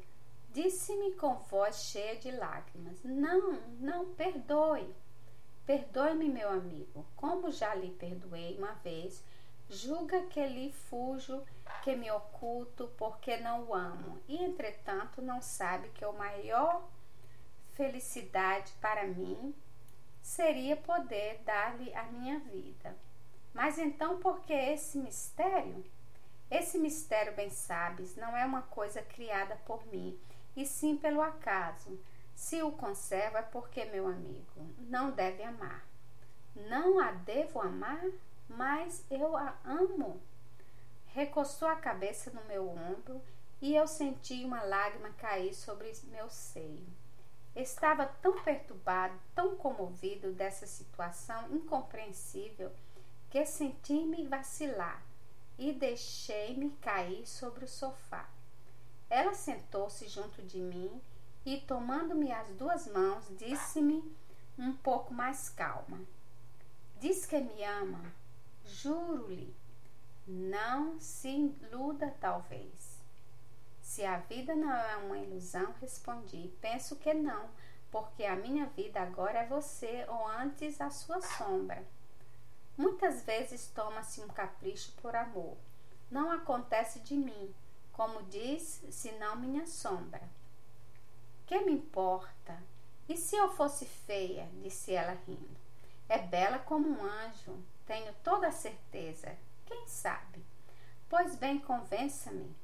Disse-me 0.50 1.14
com 1.14 1.34
voz 1.34 1.86
cheia 1.86 2.16
de 2.20 2.30
lágrimas: 2.30 3.02
Não, 3.02 3.54
não, 3.80 4.14
perdoe. 4.14 4.94
Perdoe-me, 5.66 6.28
meu 6.28 6.48
amigo. 6.48 7.04
Como 7.16 7.50
já 7.50 7.74
lhe 7.74 7.90
perdoei 7.90 8.56
uma 8.56 8.74
vez, 8.74 9.24
Julga 9.72 10.26
que 10.26 10.46
lhe 10.46 10.70
fujo, 10.70 11.42
que 11.82 11.96
me 11.96 12.10
oculto, 12.10 12.88
porque 12.98 13.38
não 13.38 13.64
o 13.64 13.74
amo, 13.74 14.20
e 14.28 14.36
entretanto 14.36 15.22
não 15.22 15.40
sabe 15.40 15.88
que 15.94 16.04
o 16.04 16.12
maior 16.12 16.86
felicidade 17.72 18.70
para 18.82 19.06
mim 19.06 19.54
seria 20.20 20.76
poder 20.76 21.38
dar-lhe 21.38 21.90
a 21.94 22.02
minha 22.04 22.38
vida. 22.40 22.94
Mas 23.54 23.78
então, 23.78 24.18
por 24.18 24.40
que 24.40 24.52
esse 24.52 24.98
mistério? 24.98 25.82
Esse 26.72 26.78
mistério, 26.78 27.34
bem 27.34 27.50
sabes, 27.50 28.16
não 28.16 28.34
é 28.34 28.46
uma 28.46 28.62
coisa 28.62 29.02
criada 29.02 29.56
por 29.66 29.86
mim, 29.88 30.18
e 30.56 30.64
sim 30.64 30.96
pelo 30.96 31.20
acaso. 31.20 32.00
Se 32.34 32.62
o 32.62 32.72
conserva 32.72 33.40
é 33.40 33.42
porque, 33.42 33.84
meu 33.84 34.06
amigo, 34.06 34.66
não 34.78 35.10
deve 35.10 35.42
amar. 35.42 35.84
Não 36.56 36.98
a 36.98 37.12
devo 37.12 37.60
amar, 37.60 38.02
mas 38.48 39.04
eu 39.10 39.36
a 39.36 39.54
amo. 39.66 40.18
Recostou 41.08 41.68
a 41.68 41.76
cabeça 41.76 42.30
no 42.30 42.42
meu 42.46 42.66
ombro 42.66 43.20
e 43.60 43.76
eu 43.76 43.86
senti 43.86 44.42
uma 44.42 44.62
lágrima 44.62 45.10
cair 45.18 45.52
sobre 45.52 45.92
meu 46.04 46.30
seio. 46.30 46.86
Estava 47.54 48.06
tão 48.06 48.40
perturbado, 48.42 49.20
tão 49.34 49.56
comovido 49.56 50.32
dessa 50.32 50.66
situação 50.66 51.54
incompreensível, 51.54 52.72
que 53.28 53.44
senti-me 53.44 54.26
vacilar 54.26 55.11
e 55.58 55.72
deixei-me 55.72 56.70
cair 56.80 57.26
sobre 57.26 57.64
o 57.64 57.68
sofá. 57.68 58.28
Ela 59.08 59.34
sentou-se 59.34 60.08
junto 60.08 60.42
de 60.42 60.58
mim 60.58 61.00
e, 61.44 61.60
tomando-me 61.60 62.32
as 62.32 62.48
duas 62.54 62.86
mãos, 62.86 63.24
disse-me 63.36 64.02
um 64.58 64.72
pouco 64.72 65.12
mais 65.12 65.48
calma: 65.48 66.00
Diz 66.98 67.26
que 67.26 67.38
me 67.38 67.64
ama, 67.64 68.00
juro-lhe. 68.64 69.54
Não 70.26 71.00
se 71.00 71.28
iluda, 71.28 72.14
talvez. 72.20 73.00
Se 73.80 74.04
a 74.04 74.18
vida 74.18 74.54
não 74.54 74.72
é 74.72 74.96
uma 74.96 75.18
ilusão, 75.18 75.74
respondi: 75.80 76.52
Penso 76.60 76.96
que 76.96 77.12
não, 77.12 77.50
porque 77.90 78.24
a 78.24 78.36
minha 78.36 78.66
vida 78.66 79.00
agora 79.02 79.40
é 79.40 79.46
você 79.46 80.06
ou 80.08 80.26
antes 80.28 80.80
a 80.80 80.88
sua 80.90 81.20
sombra. 81.20 81.84
Muitas 82.76 83.22
vezes 83.22 83.68
toma-se 83.68 84.20
um 84.20 84.28
capricho 84.28 84.92
por 85.00 85.14
amor. 85.14 85.56
Não 86.10 86.30
acontece 86.30 87.00
de 87.00 87.14
mim, 87.14 87.54
como 87.92 88.22
diz, 88.24 88.82
senão 88.90 89.36
minha 89.36 89.66
sombra. 89.66 90.22
Que 91.46 91.60
me 91.60 91.72
importa? 91.72 92.62
E 93.08 93.16
se 93.16 93.36
eu 93.36 93.50
fosse 93.54 93.84
feia? 93.84 94.48
disse 94.62 94.92
ela 94.92 95.18
rindo. 95.26 95.60
É 96.08 96.18
bela 96.18 96.58
como 96.58 96.88
um 96.88 97.04
anjo, 97.04 97.56
tenho 97.86 98.12
toda 98.22 98.48
a 98.48 98.52
certeza. 98.52 99.36
Quem 99.66 99.86
sabe? 99.86 100.44
Pois 101.08 101.36
bem, 101.36 101.58
convença-me 101.58 102.54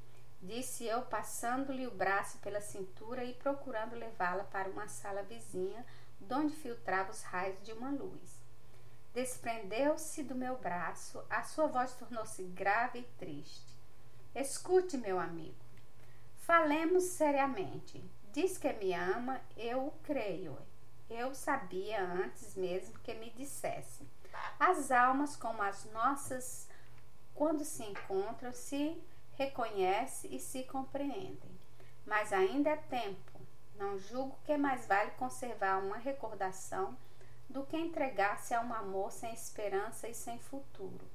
disse 0.40 0.84
eu, 0.84 1.02
passando-lhe 1.02 1.86
o 1.86 1.90
braço 1.90 2.38
pela 2.38 2.60
cintura 2.60 3.24
e 3.24 3.34
procurando 3.34 3.96
levá-la 3.96 4.44
para 4.44 4.68
uma 4.68 4.88
sala 4.88 5.22
vizinha, 5.22 5.84
donde 6.20 6.54
filtrava 6.54 7.10
os 7.10 7.22
raios 7.22 7.60
de 7.62 7.72
uma 7.72 7.90
luz. 7.90 8.37
Desprendeu-se 9.18 10.22
do 10.22 10.36
meu 10.36 10.56
braço, 10.58 11.20
a 11.28 11.42
sua 11.42 11.66
voz 11.66 11.92
tornou-se 11.94 12.40
grave 12.44 13.00
e 13.00 13.18
triste. 13.18 13.76
Escute, 14.32 14.96
meu 14.96 15.18
amigo. 15.18 15.56
Falemos 16.36 17.02
seriamente. 17.02 18.00
Diz 18.32 18.56
que 18.56 18.72
me 18.74 18.94
ama, 18.94 19.40
eu 19.56 19.88
o 19.88 19.90
creio. 20.04 20.56
Eu 21.10 21.34
sabia 21.34 22.00
antes 22.00 22.54
mesmo 22.54 22.96
que 23.00 23.12
me 23.14 23.30
dissesse. 23.30 24.08
As 24.56 24.92
almas 24.92 25.34
como 25.34 25.62
as 25.62 25.84
nossas, 25.86 26.68
quando 27.34 27.64
se 27.64 27.82
encontram, 27.82 28.52
se 28.52 29.02
reconhece 29.32 30.28
e 30.32 30.38
se 30.38 30.62
compreendem. 30.62 31.58
Mas 32.06 32.32
ainda 32.32 32.70
é 32.70 32.76
tempo. 32.76 33.40
Não 33.74 33.98
julgo 33.98 34.38
que 34.44 34.56
mais 34.56 34.86
vale 34.86 35.10
conservar 35.12 35.82
uma 35.82 35.96
recordação 35.96 36.96
do 37.48 37.64
que 37.64 37.76
entregar-se 37.76 38.54
a 38.54 38.60
um 38.60 38.72
amor 38.72 39.10
sem 39.10 39.32
esperança 39.32 40.08
e 40.08 40.14
sem 40.14 40.38
futuro. 40.38 41.06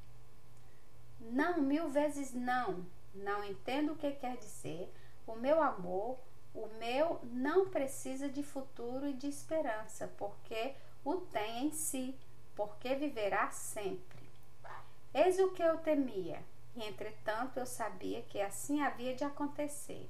Não, 1.20 1.62
mil 1.62 1.90
vezes 1.90 2.34
não. 2.34 2.86
Não 3.14 3.44
entendo 3.44 3.94
o 3.94 3.96
que 3.96 4.12
quer 4.12 4.38
dizer. 4.38 4.92
O 5.28 5.36
meu 5.36 5.62
amor, 5.62 6.18
o 6.54 6.68
meu 6.80 7.20
não 7.24 7.70
precisa 7.70 8.28
de 8.28 8.44
futuro 8.44 9.08
e 9.08 9.14
de 9.14 9.28
esperança, 9.28 10.12
porque 10.18 10.74
o 11.06 11.18
tem 11.18 11.68
em 11.68 11.72
si, 11.72 12.16
porque 12.56 12.96
viverá 12.96 13.52
sempre. 13.52 14.24
Eis 15.14 15.38
o 15.38 15.52
que 15.52 15.62
eu 15.62 15.78
temia 15.78 16.42
e 16.76 16.84
entretanto 16.84 17.58
eu 17.58 17.66
sabia 17.66 18.22
que 18.24 18.42
assim 18.42 18.82
havia 18.82 19.16
de 19.16 19.24
acontecer. 19.24 20.10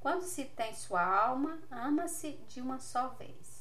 Quando 0.00 0.22
se 0.22 0.44
tem 0.44 0.74
sua 0.74 1.04
alma, 1.04 1.58
ama-se 1.70 2.32
de 2.48 2.60
uma 2.60 2.80
só 2.80 3.08
vez. 3.10 3.51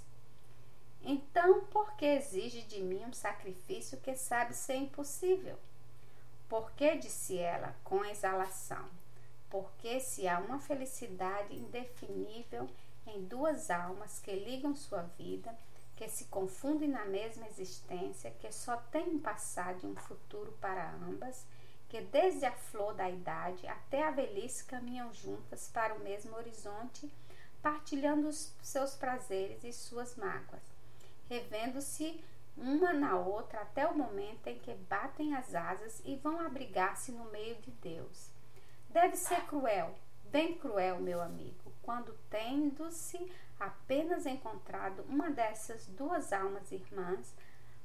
Então, 1.04 1.66
por 1.66 1.94
que 1.94 2.06
exige 2.06 2.62
de 2.64 2.82
mim 2.82 3.04
um 3.06 3.14
sacrifício 3.14 4.00
que 4.00 4.16
sabe 4.16 4.54
ser 4.54 4.76
impossível? 4.76 5.58
Porque, 6.48 6.96
disse 6.96 7.38
ela 7.38 7.76
com 7.84 8.06
exalação, 8.06 8.88
porque 9.50 10.00
se 10.00 10.28
há 10.28 10.40
uma 10.40 10.60
felicidade 10.60 11.56
indefinível 11.56 12.70
em 13.08 13.24
duas 13.26 13.72
almas 13.72 14.20
que 14.20 14.32
ligam 14.32 14.76
sua 14.76 15.04
vida, 15.18 15.58
que 15.96 16.08
se 16.10 16.26
confundem 16.26 16.88
na 16.88 17.06
mesma 17.06 17.48
existência, 17.48 18.32
que 18.40 18.52
só 18.52 18.78
tem 18.78 19.08
um 19.10 19.20
passado 19.20 19.80
e 19.84 19.88
um 19.88 19.96
futuro 19.96 20.52
para 20.60 20.92
ambas, 20.94 21.46
que 21.90 22.02
desde 22.02 22.46
a 22.46 22.52
flor 22.52 22.94
da 22.94 23.10
idade 23.10 23.68
até 23.68 24.08
a 24.08 24.12
velhice 24.12 24.64
caminham 24.64 25.14
juntas 25.14 25.70
para 25.74 25.94
o 25.94 26.00
mesmo 26.00 26.36
horizonte, 26.36 27.12
partilhando 27.62 28.28
os 28.28 28.54
seus 28.64 28.96
prazeres 28.96 29.64
e 29.64 29.74
suas 29.74 30.16
mágoas, 30.16 30.64
revendo-se 31.32 32.22
uma 32.58 32.92
na 32.92 33.18
outra 33.18 33.62
até 33.62 33.88
o 33.88 33.98
momento 33.98 34.48
em 34.48 34.60
que 34.60 34.74
batem 34.74 35.34
as 35.34 35.56
asas 35.56 36.02
e 36.04 36.18
vão 36.18 36.42
abrigar-se 36.42 37.14
no 37.14 37.24
meio 37.32 37.56
de 37.62 37.72
Deus. 37.72 38.30
Deve 38.90 39.16
ser 39.16 39.46
cruel, 39.46 39.96
bem 40.26 40.58
cruel, 40.58 41.00
meu 41.00 41.22
amigo, 41.22 41.72
quando 41.82 42.14
tendo-se 42.30 43.32
apenas 43.58 44.26
encontrado 44.26 45.06
uma 45.08 45.30
dessas 45.30 45.88
duas 45.88 46.34
almas 46.34 46.70
irmãs, 46.70 47.34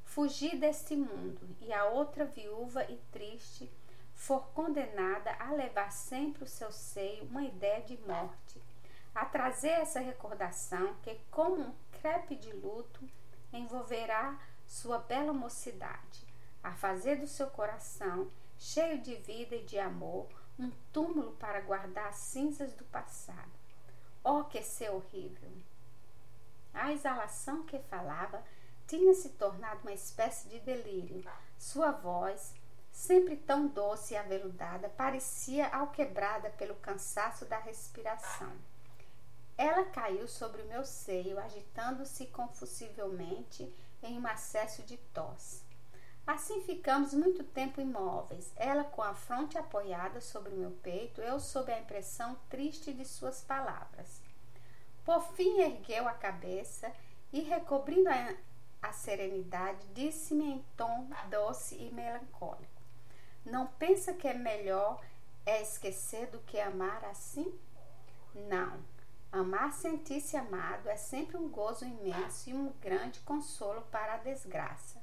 fugir 0.03 0.59
deste 0.59 0.97
mundo 0.97 1.49
e 1.61 1.73
a 1.73 1.85
outra 1.85 2.25
viúva 2.25 2.83
e 2.91 2.97
triste 3.13 3.71
for 4.13 4.49
condenada 4.55 5.33
a 5.39 5.53
levar 5.53 5.93
sempre 5.93 6.43
o 6.43 6.49
seu 6.49 6.73
seio 6.73 7.23
uma 7.27 7.45
ideia 7.45 7.81
de 7.83 7.97
morte, 7.99 8.61
a 9.15 9.25
trazer 9.25 9.69
essa 9.69 10.01
recordação 10.01 10.97
que, 11.05 11.15
como 11.31 11.63
um 11.63 11.75
crepe 11.93 12.35
de 12.35 12.53
luto, 12.53 13.09
envolverá 13.57 14.39
sua 14.67 14.99
bela 14.99 15.33
mocidade, 15.33 16.27
a 16.63 16.73
fazer 16.73 17.17
do 17.17 17.27
seu 17.27 17.49
coração, 17.49 18.31
cheio 18.59 19.01
de 19.01 19.15
vida 19.17 19.55
e 19.57 19.65
de 19.65 19.79
amor, 19.79 20.29
um 20.59 20.71
túmulo 20.93 21.33
para 21.33 21.61
guardar 21.61 22.09
as 22.09 22.17
cinzas 22.17 22.73
do 22.75 22.85
passado. 22.85 23.53
Oh, 24.25 24.45
que 24.45 24.63
ser 24.63 24.91
horrível! 24.91 25.51
A 26.75 26.93
exalação 26.93 27.65
que 27.65 27.79
falava 27.79 28.43
tinha 28.87 29.15
se 29.15 29.31
tornado 29.31 29.81
uma 29.83 29.93
espécie 29.93 30.49
de 30.49 30.61
delírio. 30.61 31.25
Sua 31.59 31.91
voz, 31.91 32.55
sempre 32.93 33.37
tão 33.37 33.67
doce 33.67 34.15
e 34.15 34.17
aveludada, 34.17 34.89
parecia 34.89 35.69
alquebrada 35.69 36.51
pelo 36.51 36.75
cansaço 36.77 37.45
da 37.45 37.59
respiração. 37.59 38.53
Ela 39.59 39.85
caiu 39.85 40.29
sobre 40.29 40.63
o 40.63 40.67
meu 40.67 40.85
seio, 40.85 41.39
agitando-se 41.39 42.27
confusivelmente 42.27 43.73
em 44.03 44.19
um 44.19 44.27
acesso 44.27 44.83
de 44.83 44.97
tosse. 44.97 45.65
Assim 46.27 46.61
ficamos 46.63 47.15
muito 47.15 47.45
tempo 47.45 47.81
imóveis, 47.81 48.53
ela 48.57 48.83
com 48.83 49.01
a 49.01 49.15
fronte 49.15 49.57
apoiada 49.57 50.21
sobre 50.21 50.53
o 50.53 50.57
meu 50.57 50.73
peito, 50.83 51.21
eu 51.21 51.39
sob 51.39 51.73
a 51.73 51.79
impressão 51.79 52.37
triste 52.51 52.93
de 52.93 53.05
suas 53.05 53.43
palavras. 53.43 54.21
Por 55.05 55.23
fim 55.35 55.61
ergueu 55.61 56.09
a 56.09 56.13
cabeça 56.13 56.93
e, 57.33 57.41
recobrindo 57.41 58.09
a, 58.09 58.35
a 58.83 58.93
serenidade, 58.93 59.87
disse-me 59.95 60.45
em 60.45 60.65
tom 60.77 61.09
doce 61.31 61.77
e 61.77 61.93
melancólico: 61.93 62.83
não 63.45 63.69
pensa 63.69 64.13
que 64.13 64.27
é 64.27 64.35
melhor 64.35 65.01
é 65.47 65.63
esquecer 65.63 66.27
do 66.27 66.41
que 66.41 66.59
amar 66.59 67.05
assim? 67.05 67.57
Não. 68.35 68.96
Amar 69.39 69.71
sentir-se 69.71 70.35
amado 70.35 70.89
é 70.89 70.97
sempre 70.97 71.37
um 71.37 71.47
gozo 71.47 71.85
imenso 71.85 72.49
e 72.49 72.55
um 72.55 72.73
grande 72.81 73.21
consolo 73.21 73.83
para 73.91 74.15
a 74.15 74.17
desgraça. 74.17 74.99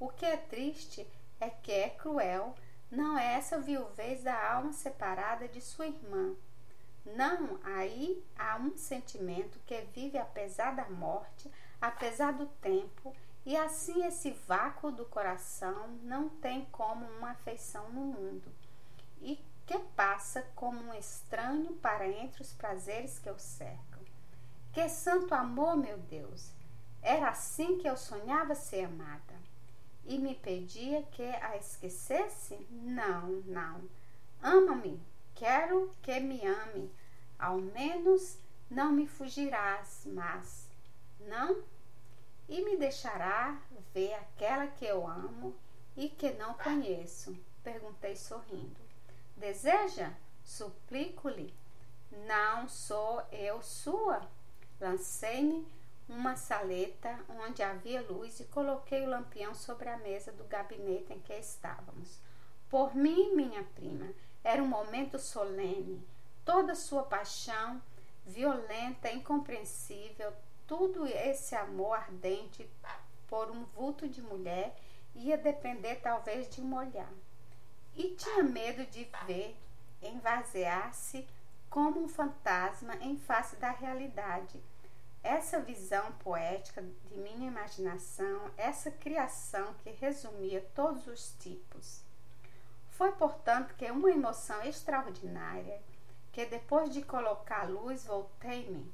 O 0.00 0.08
que 0.08 0.26
é 0.26 0.36
triste 0.36 1.06
é 1.38 1.48
que 1.48 1.70
é 1.70 1.88
cruel, 1.90 2.56
não 2.90 3.16
é 3.16 3.34
essa 3.34 3.60
viuvez 3.60 4.24
da 4.24 4.52
alma 4.52 4.72
separada 4.72 5.46
de 5.46 5.60
sua 5.60 5.86
irmã. 5.86 6.34
Não, 7.06 7.60
aí 7.62 8.20
há 8.36 8.56
um 8.56 8.76
sentimento 8.76 9.60
que 9.64 9.80
vive 9.94 10.18
apesar 10.18 10.74
da 10.74 10.90
morte, 10.90 11.48
apesar 11.80 12.32
do 12.32 12.46
tempo, 12.46 13.14
E 13.48 13.56
assim 13.56 14.04
esse 14.04 14.30
vácuo 14.30 14.90
do 14.92 15.06
coração 15.06 15.88
não 16.02 16.28
tem 16.28 16.66
como 16.66 17.06
uma 17.06 17.30
afeição 17.30 17.88
no 17.88 18.02
mundo, 18.02 18.52
e 19.22 19.42
que 19.68 19.78
passa 19.94 20.40
como 20.56 20.80
um 20.80 20.94
estranho 20.94 21.74
para 21.74 22.08
entre 22.08 22.40
os 22.40 22.54
prazeres 22.54 23.18
que 23.18 23.28
o 23.28 23.38
cercam. 23.38 24.00
Que 24.72 24.88
santo 24.88 25.34
amor, 25.34 25.76
meu 25.76 25.98
Deus! 25.98 26.50
Era 27.02 27.28
assim 27.28 27.76
que 27.76 27.86
eu 27.86 27.94
sonhava 27.94 28.54
ser 28.54 28.86
amada. 28.86 29.34
E 30.06 30.16
me 30.18 30.34
pedia 30.34 31.02
que 31.12 31.22
a 31.22 31.54
esquecesse? 31.58 32.66
Não, 32.70 33.42
não. 33.44 33.82
Ama-me, 34.42 34.98
quero 35.34 35.94
que 36.00 36.18
me 36.18 36.40
ame. 36.46 36.90
Ao 37.38 37.58
menos 37.58 38.38
não 38.70 38.90
me 38.90 39.06
fugirás, 39.06 40.04
mas 40.06 40.66
não? 41.20 41.62
E 42.48 42.64
me 42.64 42.78
deixará 42.78 43.60
ver 43.92 44.14
aquela 44.14 44.66
que 44.66 44.86
eu 44.86 45.06
amo 45.06 45.54
e 45.94 46.08
que 46.08 46.30
não 46.32 46.54
conheço? 46.54 47.36
Perguntei 47.62 48.16
sorrindo. 48.16 48.87
Deseja? 49.38 50.12
Suplico-lhe. 50.42 51.54
Não 52.26 52.68
sou 52.68 53.22
eu 53.30 53.62
sua. 53.62 54.28
Lancei-me 54.80 55.66
uma 56.08 56.36
saleta 56.36 57.18
onde 57.28 57.62
havia 57.62 58.02
luz 58.02 58.40
e 58.40 58.44
coloquei 58.44 59.02
o 59.02 59.10
lampião 59.10 59.54
sobre 59.54 59.88
a 59.88 59.98
mesa 59.98 60.32
do 60.32 60.42
gabinete 60.44 61.12
em 61.12 61.20
que 61.20 61.34
estávamos. 61.34 62.18
Por 62.68 62.96
mim, 62.96 63.34
minha 63.36 63.62
prima, 63.74 64.12
era 64.42 64.62
um 64.62 64.66
momento 64.66 65.18
solene. 65.18 66.04
Toda 66.44 66.74
sua 66.74 67.04
paixão, 67.04 67.80
violenta, 68.26 69.10
incompreensível, 69.10 70.32
tudo 70.66 71.06
esse 71.06 71.54
amor 71.54 71.94
ardente 71.96 72.68
por 73.28 73.50
um 73.50 73.64
vulto 73.64 74.08
de 74.08 74.20
mulher 74.20 74.74
ia 75.14 75.38
depender 75.38 75.96
talvez 75.96 76.48
de 76.48 76.60
um 76.60 76.74
olhar. 76.74 77.12
E 77.98 78.14
tinha 78.14 78.42
medo 78.42 78.86
de 78.86 79.06
ver 79.26 79.54
envaziar-se 80.00 81.28
como 81.68 82.02
um 82.02 82.08
fantasma 82.08 82.94
em 82.96 83.18
face 83.18 83.56
da 83.56 83.70
realidade 83.70 84.58
essa 85.22 85.60
visão 85.60 86.12
poética 86.12 86.82
de 86.82 87.18
minha 87.18 87.48
imaginação, 87.48 88.50
essa 88.56 88.90
criação 88.90 89.74
que 89.82 89.90
resumia 89.90 90.66
todos 90.74 91.06
os 91.06 91.34
tipos. 91.38 92.02
Foi, 92.90 93.12
portanto, 93.12 93.74
que 93.74 93.90
uma 93.90 94.10
emoção 94.10 94.62
extraordinária, 94.62 95.80
que 96.32 96.46
depois 96.46 96.90
de 96.90 97.02
colocar 97.02 97.62
a 97.62 97.68
luz, 97.68 98.06
voltei-me. 98.06 98.90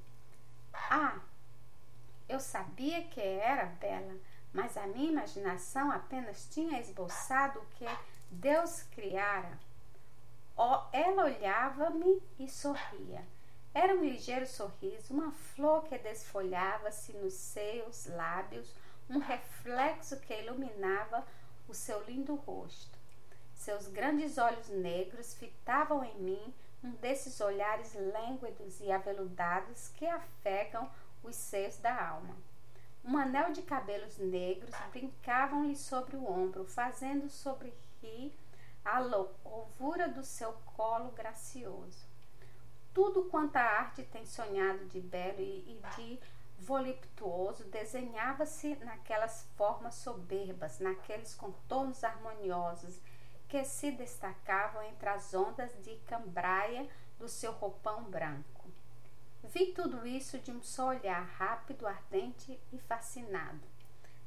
Ah, 0.90 1.20
eu 2.28 2.40
sabia 2.40 3.04
que 3.04 3.20
era 3.20 3.66
bela, 3.66 4.16
mas 4.52 4.76
a 4.76 4.86
minha 4.86 5.10
imaginação 5.10 5.90
apenas 5.90 6.48
tinha 6.50 6.80
esboçado 6.80 7.60
o 7.60 7.66
que 7.76 7.86
Deus 8.34 8.82
criara. 8.94 9.58
Oh, 10.56 10.80
ela 10.92 11.24
olhava-me 11.24 12.20
e 12.38 12.48
sorria. 12.48 13.24
Era 13.72 13.94
um 13.94 14.04
ligeiro 14.04 14.46
sorriso, 14.46 15.14
uma 15.14 15.32
flor 15.32 15.84
que 15.84 15.96
desfolhava-se 15.98 17.12
nos 17.12 17.34
seus 17.34 18.06
lábios, 18.06 18.74
um 19.08 19.18
reflexo 19.18 20.18
que 20.20 20.34
iluminava 20.34 21.24
o 21.68 21.74
seu 21.74 22.02
lindo 22.04 22.34
rosto. 22.34 22.98
Seus 23.54 23.86
grandes 23.86 24.36
olhos 24.36 24.68
negros 24.68 25.34
fitavam 25.34 26.04
em 26.04 26.18
mim 26.18 26.54
um 26.82 26.90
desses 26.90 27.40
olhares 27.40 27.94
lânguidos 27.94 28.80
e 28.80 28.90
aveludados 28.90 29.88
que 29.96 30.06
afegam 30.06 30.90
os 31.22 31.34
seios 31.34 31.78
da 31.78 32.08
alma. 32.08 32.36
Um 33.04 33.16
anel 33.16 33.52
de 33.52 33.62
cabelos 33.62 34.18
negros 34.18 34.74
brincavam-lhe 34.90 35.76
sobre 35.76 36.16
o 36.16 36.28
ombro, 36.28 36.64
fazendo 36.64 37.28
sobre 37.28 37.72
rir 38.04 38.38
a 38.84 38.98
louvura 38.98 40.08
do 40.08 40.22
seu 40.22 40.52
colo 40.76 41.10
gracioso 41.12 42.14
tudo 42.94 43.24
quanto 43.24 43.56
a 43.56 43.60
arte 43.60 44.04
tem 44.04 44.24
sonhado 44.24 44.86
de 44.86 45.00
belo 45.00 45.40
e, 45.40 45.80
de 45.96 46.20
voluptuoso 46.60 47.64
desenhava-se 47.64 48.76
naquelas 48.76 49.48
formas 49.56 49.96
soberbas, 49.96 50.78
naqueles 50.78 51.34
contornos 51.34 52.04
harmoniosos 52.04 53.00
que 53.48 53.64
se 53.64 53.90
destacavam 53.90 54.80
entre 54.84 55.08
as 55.08 55.34
ondas 55.34 55.72
de 55.82 55.96
cambraia 56.06 56.88
do 57.18 57.28
seu 57.28 57.50
roupão 57.52 58.04
branco. 58.04 58.70
Vi 59.42 59.72
tudo 59.72 60.06
isso 60.06 60.38
de 60.38 60.52
um 60.52 60.62
só 60.62 60.88
olhar 60.88 61.22
rápido, 61.22 61.88
ardente 61.88 62.58
e 62.72 62.78
fascinado. 62.78 63.73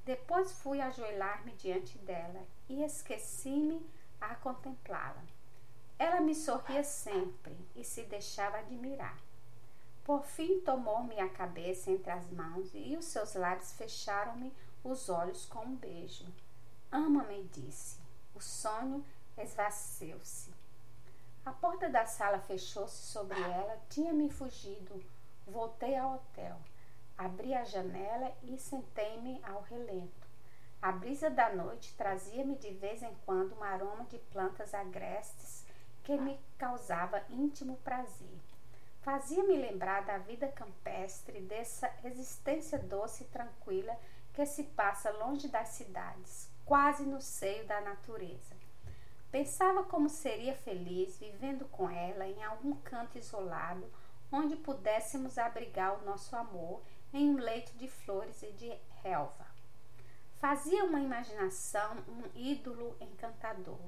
Depois 0.07 0.53
fui 0.53 0.79
ajoelhar-me 0.79 1.51
diante 1.51 1.97
dela 1.97 2.41
e 2.69 2.81
esqueci-me 2.81 3.85
a 4.21 4.35
contemplá-la. 4.35 5.21
Ela 5.99 6.21
me 6.21 6.33
sorria 6.33 6.81
sempre 6.81 7.53
e 7.75 7.83
se 7.83 8.03
deixava 8.03 8.57
admirar. 8.57 9.19
Por 10.05 10.23
fim, 10.23 10.61
tomou-me 10.61 11.19
a 11.19 11.27
cabeça 11.27 11.91
entre 11.91 12.09
as 12.09 12.29
mãos 12.29 12.69
e 12.73 12.95
os 12.95 13.03
seus 13.03 13.33
lábios 13.33 13.73
fecharam-me 13.73 14.53
os 14.81 15.09
olhos 15.09 15.45
com 15.45 15.59
um 15.65 15.75
beijo. 15.75 16.25
Ama-me, 16.89 17.43
disse. 17.51 17.99
O 18.33 18.39
sonho 18.39 19.03
esvaceu-se. 19.37 20.53
A 21.45 21.51
porta 21.51 21.89
da 21.89 22.05
sala 22.05 22.39
fechou-se 22.39 23.07
sobre 23.07 23.41
ela, 23.41 23.77
tinha-me 23.89 24.29
fugido. 24.29 25.03
Voltei 25.45 25.97
ao 25.97 26.15
hotel. 26.15 26.57
Abri 27.17 27.55
a 27.55 27.63
janela 27.63 28.31
e 28.43 28.57
sentei-me 28.57 29.41
ao 29.43 29.61
relento. 29.61 30.27
A 30.79 30.91
brisa 30.91 31.29
da 31.29 31.49
noite 31.53 31.95
trazia-me 31.95 32.55
de 32.55 32.69
vez 32.71 33.01
em 33.01 33.13
quando 33.25 33.57
um 33.57 33.63
aroma 33.63 34.05
de 34.05 34.19
plantas 34.19 34.73
agrestes 34.75 35.65
que 36.03 36.15
me 36.15 36.39
causava 36.57 37.23
íntimo 37.29 37.77
prazer. 37.77 38.39
Fazia-me 39.01 39.55
lembrar 39.57 40.05
da 40.05 40.19
vida 40.19 40.47
campestre, 40.47 41.41
dessa 41.41 41.91
existência 42.03 42.77
doce 42.77 43.23
e 43.23 43.27
tranquila 43.27 43.97
que 44.33 44.45
se 44.45 44.63
passa 44.63 45.09
longe 45.09 45.47
das 45.47 45.69
cidades, 45.69 46.47
quase 46.65 47.03
no 47.03 47.19
seio 47.19 47.65
da 47.65 47.81
natureza. 47.81 48.55
Pensava 49.31 49.83
como 49.83 50.07
seria 50.07 50.53
feliz 50.53 51.17
vivendo 51.17 51.65
com 51.69 51.89
ela 51.89 52.27
em 52.27 52.43
algum 52.43 52.75
canto 52.75 53.17
isolado, 53.17 53.91
onde 54.31 54.55
pudéssemos 54.55 55.37
abrigar 55.37 55.97
o 55.97 56.05
nosso 56.05 56.35
amor 56.35 56.81
em 57.17 57.31
um 57.31 57.37
leito 57.37 57.75
de 57.77 57.87
flores 57.87 58.43
e 58.43 58.51
de 58.51 58.71
relva. 59.01 59.47
Fazia 60.39 60.85
uma 60.85 60.99
imaginação 60.99 61.97
um 62.07 62.23
ídolo 62.35 62.95
encantador 63.01 63.79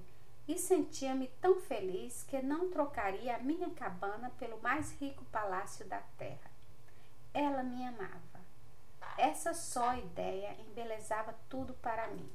e 0.48 0.58
sentia-me 0.58 1.28
tão 1.40 1.62
feliz 1.62 2.24
que 2.24 2.42
não 2.42 2.72
trocaria 2.72 3.36
a 3.36 3.40
minha 3.40 3.70
cabana 3.70 4.32
pelo 4.40 4.60
mais 4.64 4.92
rico 5.00 5.24
palácio 5.26 5.86
da 5.86 6.00
terra. 6.18 6.50
Ela 7.32 7.62
me 7.62 7.86
amava. 7.86 8.40
Essa 9.16 9.54
só 9.54 9.96
ideia 9.96 10.56
embelezava 10.60 11.36
tudo 11.48 11.76
para 11.76 12.08
mim. 12.08 12.28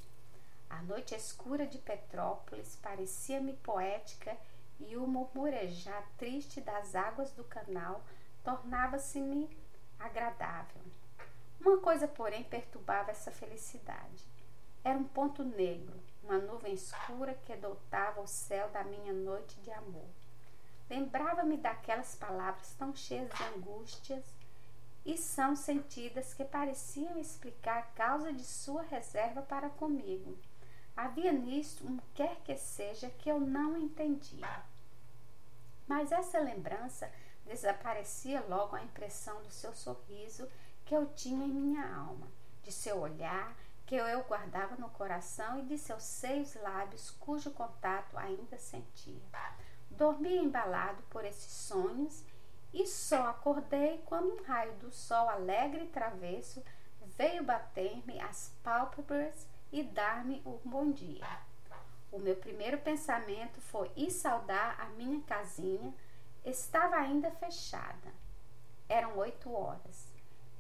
A 0.71 0.81
noite 0.83 1.13
escura 1.17 1.67
de 1.67 1.79
Petrópolis 1.79 2.77
parecia-me 2.77 3.55
poética 3.55 4.37
e 4.79 4.97
o 4.97 5.09
murmurejar 5.09 6.09
triste 6.17 6.61
das 6.61 6.95
águas 6.95 7.33
do 7.33 7.43
canal 7.43 8.05
tornava-se-me 8.45 9.51
agradável. 9.99 10.83
Uma 11.61 11.79
coisa, 11.79 12.07
porém, 12.07 12.45
perturbava 12.45 13.11
essa 13.11 13.31
felicidade. 13.31 14.25
Era 14.83 14.99
um 14.99 15.05
ponto 15.05 15.43
negro, 15.43 15.99
uma 16.23 16.39
nuvem 16.39 16.75
escura 16.75 17.35
que 17.47 17.57
dotava 17.57 18.21
o 18.21 18.27
céu 18.27 18.69
da 18.69 18.85
minha 18.85 19.13
noite 19.13 19.59
de 19.61 19.71
amor. 19.71 20.09
Lembrava-me 20.91 21.57
daquelas 21.57 22.15
palavras 22.15 22.75
tão 22.75 22.95
cheias 22.95 23.31
de 23.31 23.43
angústias 23.45 24.25
e 25.05 25.17
são 25.17 25.57
sentidas 25.57 26.35
que 26.35 26.45
pareciam 26.45 27.19
explicar 27.19 27.79
a 27.79 27.83
causa 27.83 28.33
de 28.33 28.45
sua 28.45 28.83
reserva 28.83 29.43
para 29.43 29.71
comigo. 29.71 30.37
Havia 30.97 31.33
nisto 31.33 31.87
um 31.87 31.99
quer 32.15 32.37
que 32.45 32.57
seja 32.57 33.11
que 33.11 33.31
eu 33.31 33.41
não 33.41 33.77
entendia. 33.77 34.63
Mas 35.87 36.13
essa 36.13 36.39
lembrança 36.39 37.11
desaparecia 37.47 38.45
logo 38.49 38.77
a 38.77 38.83
impressão 38.83 39.43
do 39.43 39.51
seu 39.51 39.73
sorriso 39.75 40.49
que 40.85 40.95
eu 40.95 41.07
tinha 41.15 41.45
em 41.45 41.51
minha 41.51 41.97
alma, 41.97 42.29
de 42.63 42.73
seu 42.73 42.99
olhar, 42.99 43.57
que 43.87 43.95
eu 43.95 44.23
guardava 44.25 44.77
no 44.77 44.89
coração 44.91 45.59
e 45.59 45.63
de 45.63 45.77
seus 45.79 46.03
seios 46.03 46.55
lábios, 46.57 47.11
cujo 47.11 47.51
contato 47.51 48.17
ainda 48.17 48.57
sentia. 48.57 49.23
Dormi 49.91 50.37
embalado 50.37 51.03
por 51.05 51.25
esses 51.25 51.53
sonhos 51.53 52.25
e 52.73 52.87
só 52.87 53.29
acordei 53.29 54.03
quando 54.07 54.35
um 54.35 54.43
raio 54.43 54.75
do 54.75 54.91
sol 54.91 55.29
alegre 55.29 55.85
e 55.85 55.89
travesso 55.89 56.63
veio 57.17 57.45
bater-me 57.45 58.21
as 58.21 58.53
pálpebras 58.63 59.47
e 59.71 59.83
dar-me 59.83 60.43
um 60.45 60.59
bom 60.65 60.91
dia. 60.91 61.25
O 62.11 62.19
meu 62.19 62.37
primeiro 62.37 62.79
pensamento 62.79 63.61
foi 63.61 63.91
ir 63.97 64.11
saudar 64.11 64.81
a 64.81 64.87
minha 64.91 65.21
casinha. 65.23 65.93
Estava 66.45 66.97
ainda 66.97 67.31
fechada. 67.31 68.13
Eram 68.89 69.17
oito 69.19 69.53
horas. 69.53 70.13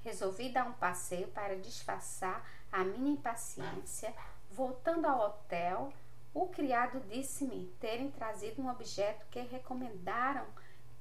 Resolvi 0.02 0.50
dar 0.50 0.66
um 0.66 0.72
passeio 0.72 1.28
para 1.28 1.58
disfarçar 1.58 2.44
a 2.72 2.82
minha 2.84 3.12
impaciência. 3.12 4.14
Voltando 4.50 5.06
ao 5.06 5.20
hotel, 5.20 5.92
o 6.32 6.48
criado 6.48 7.00
disse-me 7.08 7.66
terem 7.80 8.10
trazido 8.10 8.62
um 8.62 8.70
objeto 8.70 9.26
que 9.30 9.40
recomendaram 9.40 10.46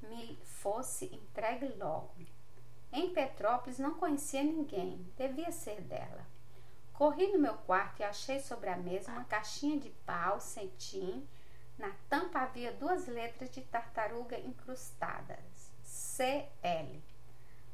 me 0.02 0.38
fosse 0.44 1.06
entregue 1.06 1.68
logo. 1.78 2.14
Em 2.92 3.12
Petrópolis 3.12 3.80
não 3.80 3.96
conhecia 3.96 4.44
ninguém, 4.44 5.06
devia 5.18 5.52
ser 5.52 5.82
dela. 5.82 6.26
Corri 6.94 7.32
no 7.32 7.40
meu 7.40 7.56
quarto 7.56 8.02
e 8.02 8.04
achei 8.04 8.40
sobre 8.40 8.70
a 8.70 8.78
mesa 8.78 9.12
uma 9.12 9.24
caixinha 9.24 9.80
de 9.80 9.90
pau, 10.06 10.40
cetim. 10.40 11.28
Na 11.78 11.92
tampa 12.10 12.40
havia 12.40 12.72
duas 12.72 13.08
letras 13.08 13.50
de 13.50 13.62
tartaruga 13.62 14.40
incrustadas: 14.40 15.72
CL. 15.84 17.02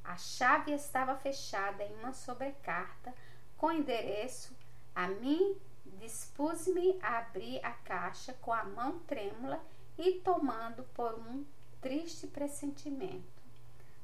A 0.04 0.18
chave 0.18 0.72
estava 0.72 1.16
fechada 1.16 1.84
em 1.84 1.94
uma 1.96 2.14
sobrecarta 2.14 3.14
com 3.58 3.72
endereço. 3.72 4.56
A 4.96 5.08
mim 5.08 5.56
dispus-me 6.00 6.98
a 7.02 7.20
abrir 7.20 7.64
a 7.64 7.72
caixa 7.72 8.34
com 8.42 8.54
a 8.54 8.64
mão 8.64 9.00
trêmula 9.00 9.62
e 9.98 10.14
tomando 10.22 10.84
por 10.94 11.14
um 11.14 11.46
triste 11.82 12.26
pressentimento. 12.28 13.40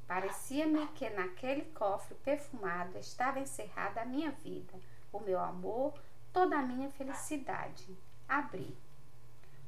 Parecia-me 0.08 0.86
que 0.90 1.10
naquele 1.10 1.64
cofre 1.74 2.16
perfumado 2.16 2.98
estava 3.00 3.40
encerrada 3.40 4.02
a 4.02 4.06
minha 4.06 4.32
vida, 4.32 4.74
o 5.12 5.20
meu 5.20 5.40
amor, 5.40 5.94
toda 6.32 6.58
a 6.58 6.62
minha 6.62 6.92
felicidade. 6.92 7.98
Abri. 8.28 8.78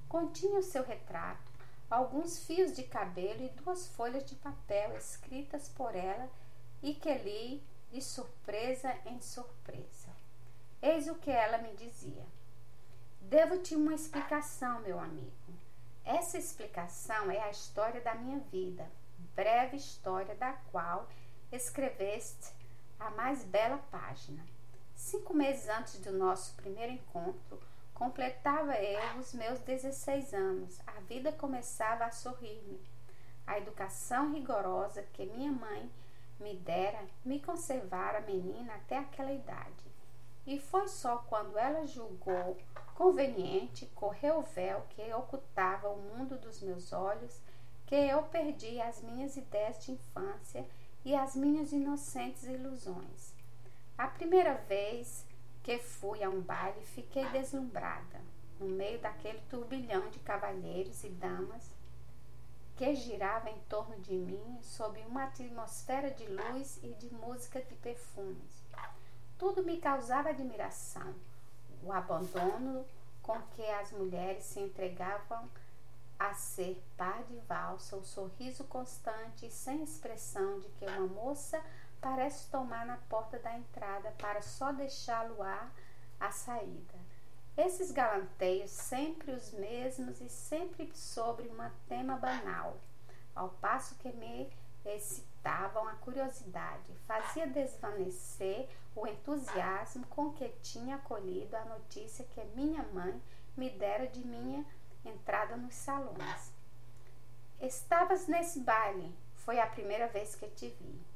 Continha 0.10 0.60
o 0.60 0.64
seu 0.64 0.84
retrato, 0.84 1.52
alguns 1.90 2.46
fios 2.46 2.74
de 2.74 2.84
cabelo 2.84 3.44
e 3.44 3.50
duas 3.50 3.88
folhas 3.90 4.26
de 4.26 4.36
papel 4.36 4.96
escritas 4.96 5.68
por 5.70 5.96
ela 5.96 6.30
e 6.82 6.94
que 6.94 7.14
li 7.14 7.64
de 7.92 8.02
surpresa 8.02 8.94
em 9.06 9.20
surpresa. 9.20 10.10
Eis 10.82 11.08
o 11.08 11.16
que 11.16 11.32
ela 11.32 11.58
me 11.58 11.74
dizia: 11.76 12.26
Devo-te 13.22 13.76
uma 13.76 13.94
explicação, 13.94 14.80
meu 14.82 15.00
amigo. 15.00 15.34
Essa 16.06 16.38
explicação 16.38 17.30
é 17.30 17.42
a 17.42 17.50
história 17.50 18.00
da 18.00 18.16
minha 18.16 18.40
vida, 18.40 18.90
breve 19.36 19.76
história 19.76 20.36
da 20.36 20.54
qual 20.72 21.10
escreveste 21.52 22.54
a 22.98 23.10
mais 23.12 23.44
bela 23.44 23.78
página. 23.92 24.46
Cinco 24.96 25.34
meses 25.34 25.68
antes 25.68 26.00
do 26.00 26.14
nosso 26.14 26.56
primeiro 26.56 26.94
encontro, 26.94 27.60
completava 27.98 28.76
eu 28.76 29.20
os 29.20 29.34
meus 29.34 29.60
16 29.62 30.32
anos. 30.32 30.80
A 30.86 31.00
vida 31.02 31.32
começava 31.32 32.06
a 32.06 32.12
sorrir-me. 32.12 32.80
A 33.46 33.58
educação 33.58 34.34
rigorosa 34.34 35.02
que 35.14 35.26
minha 35.26 35.52
mãe 35.52 35.90
me 36.40 36.56
dera 36.58 37.04
me 37.26 37.40
conservara 37.40 38.22
menina 38.22 38.76
até 38.76 39.00
aquela 39.00 39.34
idade. 39.34 39.84
E 40.46 40.60
foi 40.60 40.88
só 40.88 41.18
quando 41.28 41.58
ela 41.58 41.88
julgou 41.88 42.56
conveniente 42.94 43.88
correr 43.96 44.32
o 44.32 44.44
véu 44.44 44.86
que 44.92 45.12
ocultava 45.12 45.90
o 45.90 45.98
mundo 45.98 46.38
dos 46.38 46.62
meus 46.62 46.94
olhos 46.94 47.42
que 47.88 47.96
eu 47.96 48.22
perdi 48.24 48.80
as 48.80 49.02
minhas 49.02 49.36
ideias 49.36 49.84
de 49.84 49.94
infância 49.94 50.64
e 51.04 51.16
as 51.16 51.36
minhas 51.36 51.72
inocentes 51.72 52.44
ilusões. 52.44 53.34
A 53.98 54.08
primeira 54.08 54.54
vez 54.54 55.26
que 55.68 55.80
fui 55.80 56.24
a 56.24 56.30
um 56.30 56.40
baile, 56.40 56.80
fiquei 56.86 57.26
deslumbrada, 57.26 58.22
no 58.58 58.68
meio 58.68 59.00
daquele 59.00 59.42
turbilhão 59.50 60.10
de 60.10 60.18
cavalheiros 60.20 61.04
e 61.04 61.10
damas 61.10 61.76
que 62.78 62.96
girava 62.96 63.50
em 63.50 63.60
torno 63.68 64.00
de 64.00 64.14
mim 64.14 64.60
sob 64.62 64.98
uma 65.02 65.26
atmosfera 65.26 66.10
de 66.10 66.26
luz 66.26 66.80
e 66.82 66.94
de 66.94 67.14
música 67.14 67.62
de 67.62 67.76
perfumes. 67.76 68.64
Tudo 69.38 69.62
me 69.62 69.78
causava 69.78 70.30
admiração 70.30 71.14
o 71.84 71.92
abandono 71.92 72.86
com 73.22 73.38
que 73.52 73.66
as 73.66 73.92
mulheres 73.92 74.46
se 74.46 74.62
entregavam 74.62 75.50
a 76.18 76.34
ser 76.34 76.82
par 76.96 77.26
de 77.26 77.38
valsa, 77.40 77.98
o 77.98 78.06
sorriso 78.06 78.64
constante 78.64 79.46
e 79.46 79.52
sem 79.52 79.84
expressão 79.84 80.62
de 80.62 80.70
que 80.70 80.86
uma 80.86 81.08
moça 81.08 81.62
parece 82.08 82.50
tomar 82.50 82.86
na 82.86 82.96
porta 83.10 83.38
da 83.38 83.54
entrada 83.58 84.12
para 84.18 84.42
só 84.42 84.72
deixá-lo 84.72 85.44
a 85.44 86.32
saída. 86.32 86.98
Esses 87.58 87.92
galanteios 87.92 88.72
sempre 88.72 89.34
os 89.34 89.52
mesmos 89.52 90.22
e 90.22 90.30
sempre 90.30 90.90
sobre 90.96 91.50
um 91.50 91.70
tema 91.90 92.16
banal, 92.16 92.78
ao 93.36 93.50
passo 93.50 93.96
que 93.96 94.10
me 94.14 94.50
excitavam 94.86 95.86
a 95.86 95.96
curiosidade, 95.96 96.96
fazia 97.06 97.46
desvanecer 97.46 98.70
o 98.96 99.06
entusiasmo 99.06 100.08
com 100.08 100.32
que 100.32 100.48
tinha 100.62 100.96
acolhido 100.96 101.58
a 101.58 101.66
notícia 101.66 102.24
que 102.24 102.42
minha 102.56 102.84
mãe 102.84 103.22
me 103.58 103.70
dera 103.70 104.08
de 104.08 104.26
minha 104.26 104.66
entrada 105.04 105.58
nos 105.58 105.76
salões. 105.76 106.54
Estavas 107.60 108.28
nesse 108.28 108.62
baile, 108.62 109.14
foi 109.36 109.60
a 109.60 109.68
primeira 109.68 110.08
vez 110.08 110.36
que 110.36 110.48
te 110.48 110.70
vi. 110.70 111.07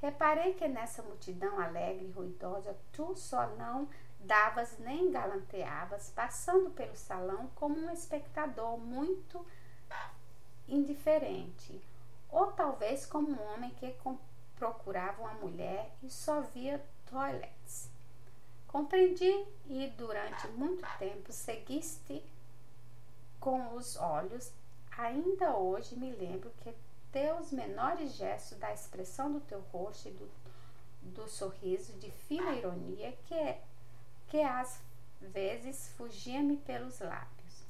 Reparei 0.00 0.54
que 0.54 0.68
nessa 0.68 1.02
multidão 1.02 1.58
alegre 1.60 2.06
e 2.06 2.12
ruidosa 2.12 2.76
tu 2.92 3.16
só 3.16 3.46
não 3.56 3.88
davas 4.20 4.78
nem 4.78 5.10
galanteavas, 5.10 6.10
passando 6.14 6.70
pelo 6.70 6.96
salão 6.96 7.48
como 7.54 7.76
um 7.76 7.90
espectador 7.90 8.78
muito 8.78 9.44
indiferente, 10.68 11.80
ou 12.30 12.52
talvez 12.52 13.06
como 13.06 13.30
um 13.30 13.54
homem 13.54 13.70
que 13.70 13.94
procurava 14.56 15.22
uma 15.22 15.34
mulher 15.34 15.90
e 16.02 16.10
só 16.10 16.40
via 16.42 16.84
toilets. 17.10 17.90
Compreendi 18.66 19.46
e 19.66 19.88
durante 19.96 20.46
muito 20.48 20.86
tempo 20.98 21.32
seguiste 21.32 22.22
com 23.40 23.74
os 23.74 23.96
olhos. 23.96 24.52
Ainda 24.96 25.56
hoje 25.56 25.96
me 25.96 26.10
lembro 26.12 26.52
que 26.60 26.74
teus 27.12 27.52
menores 27.52 28.14
gestos 28.14 28.58
da 28.58 28.72
expressão 28.72 29.32
do 29.32 29.40
teu 29.40 29.60
rosto 29.72 30.08
e 30.08 30.12
do, 30.12 30.30
do 31.02 31.28
sorriso 31.28 31.92
de 31.94 32.10
fina 32.10 32.52
ironia 32.52 33.12
que, 33.24 33.56
que 34.28 34.42
às 34.42 34.80
vezes 35.20 35.88
fugia-me 35.96 36.56
pelos 36.58 37.00
lábios. 37.00 37.64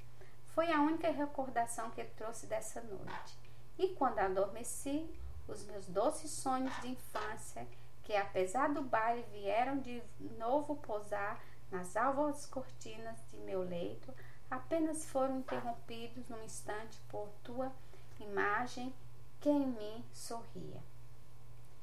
Foi 0.54 0.72
a 0.72 0.80
única 0.80 1.10
recordação 1.10 1.90
que 1.90 2.02
trouxe 2.04 2.46
dessa 2.46 2.80
noite. 2.82 3.38
E 3.78 3.88
quando 3.94 4.18
adormeci, 4.18 5.08
os 5.46 5.64
meus 5.64 5.86
doces 5.86 6.30
sonhos 6.30 6.74
de 6.80 6.88
infância, 6.88 7.66
que 8.02 8.14
apesar 8.16 8.72
do 8.72 8.82
baile 8.82 9.24
vieram 9.30 9.78
de 9.78 10.02
novo 10.36 10.76
pousar 10.76 11.40
nas 11.70 11.96
alvas 11.96 12.44
cortinas 12.46 13.18
de 13.30 13.36
meu 13.38 13.62
leito, 13.62 14.12
apenas 14.50 15.06
foram 15.06 15.38
interrompidos 15.38 16.28
num 16.28 16.42
instante 16.42 16.98
por 17.08 17.28
tua 17.42 17.72
imagem 18.18 18.92
que 19.40 19.48
em 19.48 19.66
mim 19.66 20.04
sorria. 20.12 20.82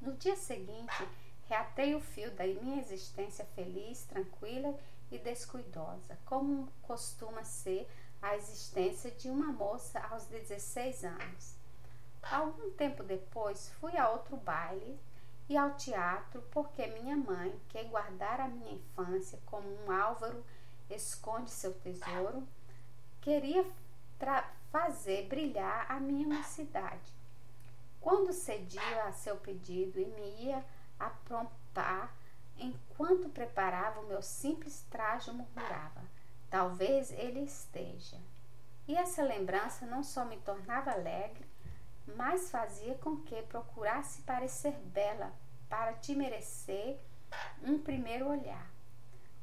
No 0.00 0.12
dia 0.14 0.36
seguinte, 0.36 1.08
reatei 1.48 1.94
o 1.94 2.00
fio 2.00 2.30
da 2.32 2.44
minha 2.44 2.80
existência 2.80 3.44
feliz, 3.54 4.04
tranquila 4.04 4.78
e 5.10 5.18
descuidosa, 5.18 6.18
como 6.24 6.68
costuma 6.82 7.44
ser 7.44 7.88
a 8.20 8.36
existência 8.36 9.10
de 9.10 9.30
uma 9.30 9.52
moça 9.52 10.00
aos 10.10 10.26
16 10.26 11.04
anos. 11.04 11.54
Algum 12.22 12.70
tempo 12.72 13.02
depois, 13.02 13.70
fui 13.80 13.96
a 13.96 14.10
outro 14.10 14.36
baile 14.36 14.98
e 15.48 15.56
ao 15.56 15.74
teatro 15.74 16.42
porque 16.50 16.86
minha 16.88 17.16
mãe, 17.16 17.58
que 17.68 17.82
guardara 17.84 18.44
a 18.44 18.48
minha 18.48 18.72
infância 18.72 19.38
como 19.46 19.68
um 19.84 19.92
Álvaro 19.92 20.44
esconde 20.90 21.50
seu 21.50 21.72
tesouro, 21.74 22.46
queria 23.20 23.64
fazer 24.72 25.28
brilhar 25.28 25.86
a 25.88 26.00
minha 26.00 26.26
mocidade. 26.26 27.15
Quando 28.06 28.32
cedia 28.32 29.02
a 29.02 29.12
seu 29.12 29.34
pedido 29.34 29.98
e 29.98 30.04
me 30.04 30.44
ia 30.44 30.64
aprontar, 30.96 32.14
enquanto 32.56 33.28
preparava 33.28 33.98
o 33.98 34.06
meu 34.06 34.22
simples 34.22 34.86
traje, 34.88 35.32
murmurava: 35.32 36.04
Talvez 36.48 37.10
ele 37.10 37.40
esteja. 37.40 38.16
E 38.86 38.94
essa 38.94 39.24
lembrança 39.24 39.84
não 39.86 40.04
só 40.04 40.24
me 40.24 40.36
tornava 40.36 40.92
alegre, 40.92 41.44
mas 42.14 42.48
fazia 42.48 42.94
com 42.94 43.16
que 43.22 43.42
procurasse 43.42 44.22
parecer 44.22 44.74
bela 44.84 45.32
para 45.68 45.92
te 45.94 46.14
merecer 46.14 47.00
um 47.60 47.76
primeiro 47.76 48.28
olhar. 48.28 48.70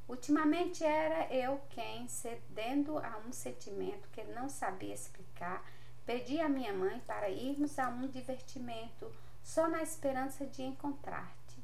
Ultimamente 0.07 0.85
era 0.85 1.27
eu 1.33 1.59
quem, 1.71 2.07
cedendo 2.07 2.97
a 2.97 3.17
um 3.27 3.33
sentimento 3.33 4.07
que 4.13 4.23
não 4.23 4.47
sabia 4.47 4.93
explicar, 4.93 5.61
pedi 6.05 6.39
a 6.39 6.49
minha 6.49 6.73
mãe 6.73 6.99
para 7.01 7.29
irmos 7.29 7.79
a 7.79 7.89
um 7.89 8.07
divertimento 8.07 9.11
só 9.43 9.67
na 9.67 9.81
esperança 9.81 10.45
de 10.45 10.63
encontrar-te. 10.63 11.63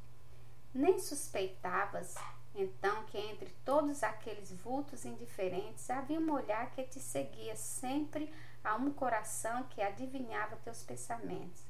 Nem 0.73 0.99
suspeitavas, 0.99 2.15
então, 2.55 3.05
que 3.05 3.17
entre 3.17 3.49
todos 3.63 4.03
aqueles 4.03 4.51
vultos 4.51 5.05
indiferentes 5.05 5.89
havia 5.89 6.19
um 6.19 6.31
olhar 6.31 6.71
que 6.71 6.83
te 6.83 6.99
seguia 6.99 7.55
sempre 7.55 8.31
a 8.63 8.75
um 8.75 8.91
coração 8.91 9.63
que 9.63 9.81
adivinhava 9.81 10.57
teus 10.57 10.83
pensamentos, 10.83 11.63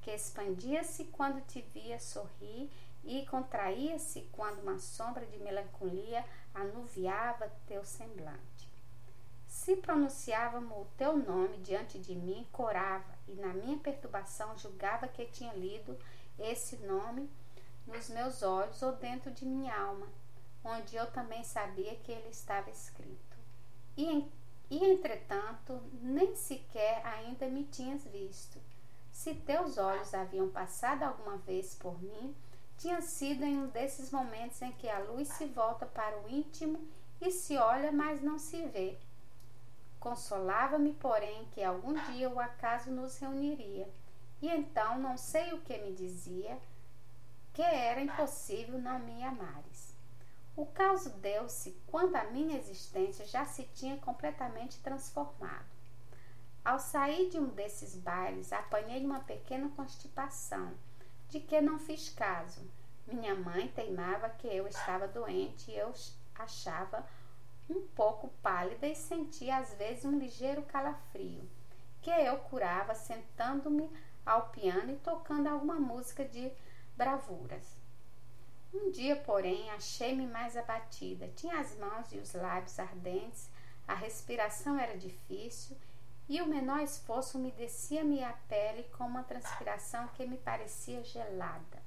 que 0.00 0.10
expandia-se 0.10 1.04
quando 1.06 1.44
te 1.46 1.60
via 1.74 1.98
sorrir 1.98 2.70
e 3.04 3.26
contraía-se 3.26 4.22
quando 4.32 4.62
uma 4.62 4.78
sombra 4.78 5.26
de 5.26 5.38
melancolia 5.38 6.24
anuviava 6.54 7.50
teu 7.66 7.84
semblante. 7.84 8.55
Se 9.66 9.74
pronunciávamos 9.74 10.78
o 10.78 10.86
teu 10.96 11.16
nome 11.16 11.58
diante 11.58 11.98
de 11.98 12.14
mim, 12.14 12.46
corava, 12.52 13.18
e 13.26 13.32
na 13.32 13.52
minha 13.52 13.76
perturbação 13.76 14.56
julgava 14.56 15.08
que 15.08 15.26
tinha 15.26 15.52
lido 15.54 15.98
esse 16.38 16.76
nome 16.86 17.28
nos 17.84 18.08
meus 18.08 18.44
olhos 18.44 18.80
ou 18.80 18.92
dentro 18.92 19.28
de 19.32 19.44
minha 19.44 19.76
alma, 19.76 20.06
onde 20.62 20.94
eu 20.94 21.10
também 21.10 21.42
sabia 21.42 21.96
que 21.96 22.12
ele 22.12 22.28
estava 22.28 22.70
escrito. 22.70 23.36
E, 23.96 24.30
e 24.70 24.84
entretanto, 24.84 25.82
nem 26.00 26.36
sequer 26.36 27.04
ainda 27.04 27.48
me 27.48 27.64
tinhas 27.64 28.04
visto. 28.04 28.60
Se 29.10 29.34
teus 29.34 29.78
olhos 29.78 30.14
haviam 30.14 30.48
passado 30.48 31.02
alguma 31.02 31.38
vez 31.38 31.74
por 31.74 32.00
mim, 32.00 32.36
tinha 32.78 33.02
sido 33.02 33.42
em 33.42 33.58
um 33.58 33.66
desses 33.66 34.12
momentos 34.12 34.62
em 34.62 34.70
que 34.70 34.88
a 34.88 35.00
luz 35.00 35.26
se 35.26 35.46
volta 35.46 35.84
para 35.84 36.20
o 36.20 36.28
íntimo 36.28 36.78
e 37.20 37.32
se 37.32 37.56
olha, 37.56 37.90
mas 37.90 38.22
não 38.22 38.38
se 38.38 38.64
vê. 38.66 38.96
Consolava-me, 39.98 40.92
porém, 40.94 41.46
que 41.52 41.62
algum 41.62 41.94
dia 42.12 42.28
o 42.30 42.38
acaso 42.38 42.90
nos 42.90 43.18
reuniria, 43.18 43.88
e 44.40 44.48
então 44.48 44.98
não 44.98 45.16
sei 45.16 45.52
o 45.52 45.60
que 45.60 45.78
me 45.78 45.92
dizia, 45.92 46.58
que 47.52 47.62
era 47.62 48.00
impossível 48.00 48.78
não 48.78 48.98
me 48.98 49.22
amares. 49.24 49.94
O 50.56 50.64
caso 50.64 51.10
deu-se 51.18 51.76
quando 51.86 52.16
a 52.16 52.24
minha 52.24 52.56
existência 52.56 53.26
já 53.26 53.44
se 53.44 53.64
tinha 53.74 53.96
completamente 53.98 54.78
transformado. 54.80 55.66
Ao 56.64 56.80
sair 56.80 57.28
de 57.28 57.38
um 57.38 57.48
desses 57.48 57.94
bailes, 57.94 58.52
apanhei 58.52 59.04
uma 59.04 59.20
pequena 59.20 59.68
constipação, 59.76 60.72
de 61.28 61.40
que 61.40 61.60
não 61.60 61.78
fiz 61.78 62.08
caso. 62.08 62.60
Minha 63.06 63.34
mãe 63.34 63.68
teimava 63.68 64.28
que 64.30 64.48
eu 64.48 64.66
estava 64.66 65.06
doente 65.06 65.70
e 65.70 65.76
eu 65.76 65.92
achava 66.34 67.06
um 67.68 67.86
pouco 67.88 68.28
pálida 68.42 68.86
e 68.86 68.94
sentia 68.94 69.58
às 69.58 69.74
vezes 69.74 70.04
um 70.04 70.18
ligeiro 70.18 70.62
calafrio, 70.62 71.48
que 72.00 72.10
eu 72.10 72.38
curava 72.38 72.94
sentando-me 72.94 73.90
ao 74.24 74.48
piano 74.48 74.92
e 74.92 74.96
tocando 74.96 75.48
alguma 75.48 75.74
música 75.76 76.24
de 76.24 76.52
bravuras. 76.96 77.76
Um 78.74 78.90
dia, 78.90 79.16
porém, 79.16 79.70
achei-me 79.70 80.26
mais 80.26 80.56
abatida. 80.56 81.30
Tinha 81.36 81.58
as 81.58 81.76
mãos 81.76 82.12
e 82.12 82.18
os 82.18 82.34
lábios 82.34 82.78
ardentes, 82.78 83.48
a 83.86 83.94
respiração 83.94 84.78
era 84.78 84.98
difícil 84.98 85.76
e 86.28 86.42
o 86.42 86.46
menor 86.46 86.80
esforço 86.80 87.38
me 87.38 87.52
descia-me 87.52 88.22
a 88.22 88.32
pele 88.48 88.82
com 88.96 89.04
uma 89.04 89.22
transpiração 89.22 90.08
que 90.08 90.26
me 90.26 90.36
parecia 90.36 91.04
gelada. 91.04 91.82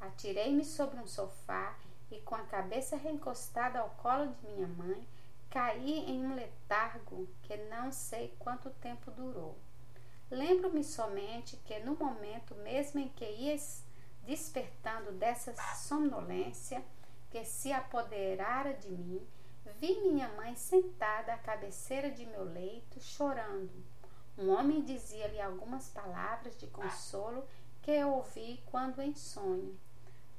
Atirei-me 0.00 0.64
sobre 0.64 1.00
um 1.00 1.06
sofá 1.06 1.74
e, 2.10 2.20
com 2.20 2.34
a 2.34 2.42
cabeça 2.42 2.96
reencostada 2.96 3.80
ao 3.80 3.90
colo 3.90 4.26
de 4.26 4.46
minha 4.48 4.66
mãe, 4.66 5.06
caí 5.50 6.10
em 6.10 6.24
um 6.24 6.34
letargo 6.34 7.28
que 7.42 7.56
não 7.68 7.90
sei 7.90 8.34
quanto 8.38 8.70
tempo 8.70 9.10
durou. 9.10 9.58
Lembro-me 10.30 10.84
somente 10.84 11.56
que, 11.58 11.78
no 11.80 11.96
momento 11.96 12.54
mesmo 12.56 13.00
em 13.00 13.08
que 13.08 13.24
ia 13.24 13.56
despertando 14.24 15.12
dessa 15.12 15.54
sonolência 15.74 16.84
que 17.30 17.44
se 17.44 17.72
apoderara 17.72 18.74
de 18.74 18.90
mim, 18.90 19.26
vi 19.78 20.00
minha 20.00 20.28
mãe 20.28 20.54
sentada 20.54 21.32
à 21.32 21.38
cabeceira 21.38 22.10
de 22.10 22.26
meu 22.26 22.44
leito, 22.44 23.00
chorando. 23.00 23.84
Um 24.36 24.50
homem 24.50 24.82
dizia-lhe 24.82 25.40
algumas 25.40 25.88
palavras 25.88 26.56
de 26.58 26.66
consolo 26.66 27.44
que 27.82 27.90
eu 27.90 28.10
ouvi 28.12 28.62
quando 28.66 29.00
em 29.00 29.14
sonho. 29.14 29.78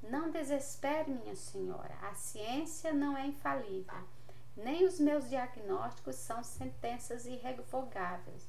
Não 0.02 0.32
desespere, 0.32 1.12
minha 1.12 1.36
senhora, 1.36 1.94
a 2.02 2.14
ciência 2.14 2.94
não 2.94 3.18
é 3.18 3.28
infalível, 3.28 4.08
nem 4.56 4.86
os 4.86 5.00
meus 5.00 5.30
diagnósticos 5.30 6.16
são 6.16 6.44
sentenças 6.44 7.26
irrevogáveis. 7.26 8.48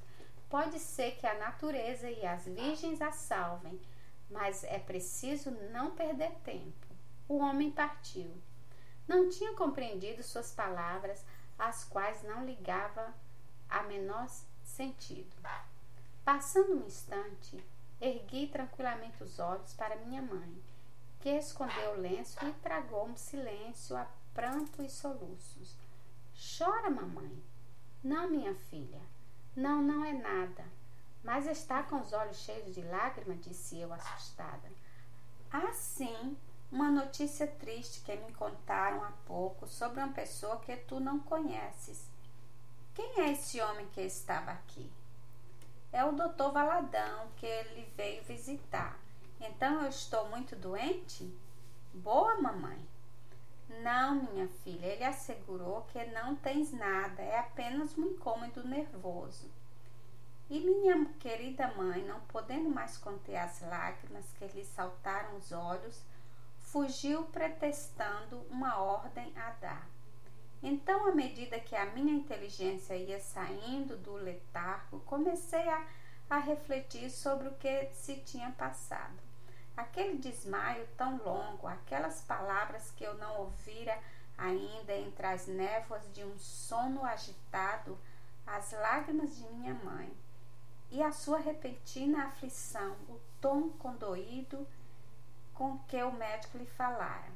Pode 0.49 0.79
ser 0.79 1.13
que 1.17 1.27
a 1.27 1.39
natureza 1.39 2.09
e 2.11 2.25
as 2.27 2.45
virgens 2.45 3.01
a 3.01 3.13
salvem, 3.13 3.81
mas 4.31 4.65
é 4.65 4.79
preciso 4.79 5.51
não 5.73 5.91
perder 5.91 6.33
tempo. 6.45 6.87
O 7.29 7.39
homem 7.39 7.71
partiu. 7.71 8.33
Não 9.07 9.29
tinha 9.29 9.55
compreendido 9.55 10.23
suas 10.23 10.53
palavras, 10.53 11.25
às 11.59 11.85
quais 11.85 12.23
não 12.23 12.45
ligava 12.45 13.13
a 13.69 13.83
menor 13.83 14.29
sentido. 14.65 15.37
Passando 16.25 16.75
um 16.75 16.87
instante, 16.87 17.63
ergui 18.01 18.47
tranquilamente 18.47 19.23
os 19.23 19.39
olhos 19.39 19.75
para 19.75 19.97
minha 19.97 20.23
mãe, 20.23 20.63
que 21.21 21.29
escondeu 21.29 21.93
o 21.93 22.01
lenço 22.01 22.37
e 22.47 22.53
tragou 22.55 23.07
um 23.07 23.17
silêncio 23.17 23.97
a 23.97 24.07
pranto 24.33 24.83
e 24.83 24.89
soluços. 24.89 25.77
Chora, 26.59 26.91
mamãe. 26.91 27.43
Não, 28.03 28.29
minha 28.31 28.55
filha. 28.55 29.01
Não, 29.55 29.83
não 29.83 30.05
é 30.05 30.13
nada. 30.13 30.65
Mas 31.23 31.47
está 31.47 31.83
com 31.83 32.01
os 32.01 32.13
olhos 32.13 32.39
cheios 32.39 32.75
de 32.75 32.81
lágrimas, 32.83 33.41
disse 33.43 33.79
eu, 33.79 33.93
assustada. 33.93 34.71
Ah, 35.53 35.73
sim, 35.75 36.37
uma 36.73 36.91
notícia 36.91 37.47
triste 37.47 38.01
que 38.01 38.17
me 38.17 38.33
contaram 38.33 39.05
há 39.05 39.13
pouco 39.27 39.67
sobre 39.67 40.01
uma 40.01 40.13
pessoa 40.13 40.61
que 40.61 40.75
tu 40.77 40.99
não 40.99 41.19
conheces. 41.21 42.09
Quem 42.95 43.21
é 43.21 43.33
esse 43.33 43.61
homem 43.61 43.87
que 43.89 44.01
estava 44.01 44.53
aqui? 44.53 44.91
É 45.93 46.05
o 46.05 46.13
doutor 46.13 46.53
Valadão 46.53 47.29
que 47.37 47.45
ele 47.45 47.93
veio 47.97 48.23
visitar. 48.23 48.97
Então 49.41 49.83
eu 49.83 49.89
estou 49.89 50.29
muito 50.29 50.55
doente? 50.55 51.33
Boa, 51.95 52.41
mamãe. 52.41 52.79
Não, 53.83 54.23
minha 54.25 54.49
filha, 54.49 54.87
ele 54.87 55.05
assegurou 55.05 55.83
que 55.93 56.05
não 56.07 56.37
tens 56.37 56.73
nada, 56.73 57.23
é 57.23 57.39
apenas 57.39 57.97
um 57.97 58.03
incômodo 58.03 58.67
nervoso. 58.67 59.51
E 60.51 60.61
minha 60.61 61.07
querida 61.21 61.73
mãe, 61.75 62.05
não 62.05 62.21
podendo 62.23 62.69
mais 62.69 62.99
conter 62.99 63.37
as 63.37 63.63
lágrimas 63.63 64.27
que 64.33 64.47
lhe 64.49 64.65
saltaram 64.65 65.37
os 65.37 65.53
olhos, 65.53 66.05
fugiu 66.59 67.25
pretextando 67.25 68.45
uma 68.51 68.79
ordem 68.79 69.33
a 69.37 69.51
dar. 69.53 69.89
Então, 70.63 71.07
à 71.07 71.15
medida 71.15 71.59
que 71.59 71.75
a 71.75 71.87
minha 71.87 72.13
inteligência 72.13 72.95
ia 72.95 73.19
saindo 73.21 73.97
do 73.97 74.13
letargo, 74.15 75.01
comecei 75.01 75.67
a, 75.69 75.87
a 76.29 76.39
refletir 76.39 77.11
sobre 77.11 77.49
o 77.49 77.55
que 77.55 77.89
se 77.95 78.17
tinha 78.17 78.51
passado. 78.51 79.30
Aquele 79.77 80.19
desmaio 80.19 80.87
tão 80.97 81.17
longo, 81.19 81.67
aquelas 81.67 82.21
palavras 82.23 82.91
que 82.93 83.05
eu 83.05 83.15
não 83.15 83.41
ouvira 83.41 83.99
ainda 84.37 84.95
entre 84.95 85.27
as 85.27 85.47
névoas 85.47 86.03
de 86.13 86.25
um 86.25 86.39
sono 86.39 87.05
agitado, 87.05 87.99
as 88.47 88.73
lágrimas 88.73 89.37
de 89.37 89.45
minha 89.45 89.75
mãe 89.75 90.13
e 90.91 91.03
a 91.03 91.13
sua 91.13 91.39
repentina 91.39 92.27
aflição, 92.27 92.93
o 93.09 93.21
tom 93.41 93.71
condoído 93.71 94.67
com 95.55 95.79
que 95.81 96.03
o 96.03 96.13
médico 96.13 96.59
lhe 96.59 96.67
falara. 96.67 97.31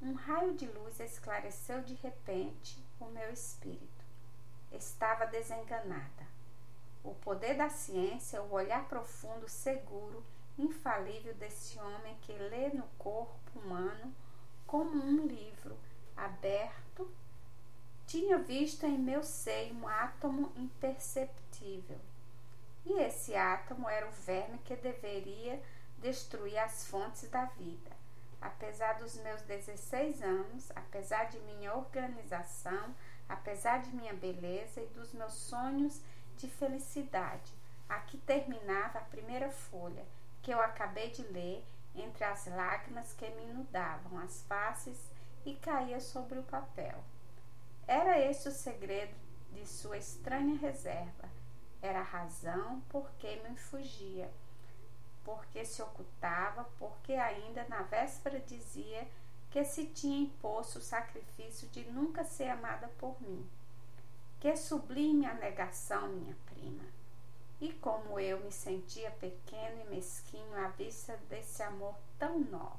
Um 0.00 0.14
raio 0.14 0.54
de 0.54 0.66
luz 0.66 0.98
esclareceu 1.00 1.82
de 1.82 1.94
repente 1.94 2.82
o 2.98 3.06
meu 3.06 3.30
espírito. 3.32 4.04
Estava 4.72 5.26
desenganada. 5.26 6.26
O 7.04 7.14
poder 7.14 7.54
da 7.54 7.68
ciência, 7.68 8.42
o 8.42 8.52
olhar 8.52 8.84
profundo, 8.88 9.48
seguro, 9.48 10.24
infalível 10.58 11.34
desse 11.34 11.78
homem 11.78 12.16
que 12.22 12.32
lê 12.32 12.68
no 12.70 12.86
corpo 12.98 13.58
humano 13.58 14.14
como 14.66 14.94
um 14.94 15.26
livro 15.26 15.76
aberto, 16.16 17.10
tinha 18.06 18.38
visto 18.38 18.84
em 18.84 18.98
meu 18.98 19.22
seio 19.22 19.74
um 19.74 19.88
átomo 19.88 20.52
imperceptível 20.56 21.98
e 22.84 23.00
esse 23.00 23.34
átomo 23.34 23.88
era 23.88 24.06
o 24.06 24.12
verme 24.12 24.58
que 24.64 24.74
deveria 24.74 25.62
destruir 25.98 26.58
as 26.58 26.86
fontes 26.86 27.28
da 27.30 27.44
vida. 27.44 27.90
Apesar 28.40 28.94
dos 28.94 29.14
meus 29.18 29.40
16 29.42 30.20
anos, 30.22 30.70
apesar 30.74 31.24
de 31.24 31.38
minha 31.40 31.74
organização, 31.74 32.94
apesar 33.28 33.80
de 33.82 33.94
minha 33.94 34.12
beleza 34.12 34.80
e 34.80 34.86
dos 34.86 35.12
meus 35.12 35.34
sonhos 35.34 36.00
de 36.36 36.48
felicidade, 36.48 37.52
aqui 37.88 38.18
terminava 38.18 38.98
a 38.98 39.02
primeira 39.02 39.48
folha 39.48 40.04
que 40.42 40.50
eu 40.50 40.60
acabei 40.60 41.10
de 41.10 41.22
ler 41.22 41.64
entre 41.94 42.24
as 42.24 42.46
lágrimas 42.46 43.12
que 43.12 43.28
me 43.30 43.44
inundavam 43.44 44.18
as 44.18 44.42
faces 44.42 44.98
e 45.44 45.54
caía 45.54 46.00
sobre 46.00 46.38
o 46.38 46.44
papel. 46.44 47.02
Era 47.86 48.18
este 48.18 48.48
o 48.48 48.52
segredo 48.52 49.14
de 49.52 49.66
sua 49.66 49.96
estranha 49.96 50.56
reserva 50.56 51.28
era 51.82 51.98
a 51.98 52.04
razão 52.04 52.80
por 52.88 53.10
que 53.18 53.36
me 53.42 53.56
fugia, 53.56 54.30
porque 55.24 55.64
se 55.64 55.82
ocultava, 55.82 56.64
porque 56.78 57.12
ainda 57.12 57.66
na 57.68 57.82
véspera 57.82 58.38
dizia 58.38 59.06
que 59.50 59.64
se 59.64 59.86
tinha 59.86 60.20
imposto 60.20 60.78
o 60.78 60.82
sacrifício 60.82 61.68
de 61.68 61.84
nunca 61.90 62.24
ser 62.24 62.48
amada 62.48 62.88
por 62.98 63.20
mim. 63.20 63.46
Que 64.38 64.56
sublime 64.56 65.26
a 65.26 65.34
negação, 65.34 66.08
minha 66.08 66.36
prima. 66.46 66.84
E 67.62 67.72
como 67.74 68.18
eu 68.18 68.40
me 68.40 68.50
sentia 68.50 69.08
pequeno 69.12 69.80
e 69.82 69.88
mesquinho 69.88 70.52
à 70.56 70.66
vista 70.70 71.16
desse 71.28 71.62
amor 71.62 71.94
tão 72.18 72.40
novo. 72.40 72.70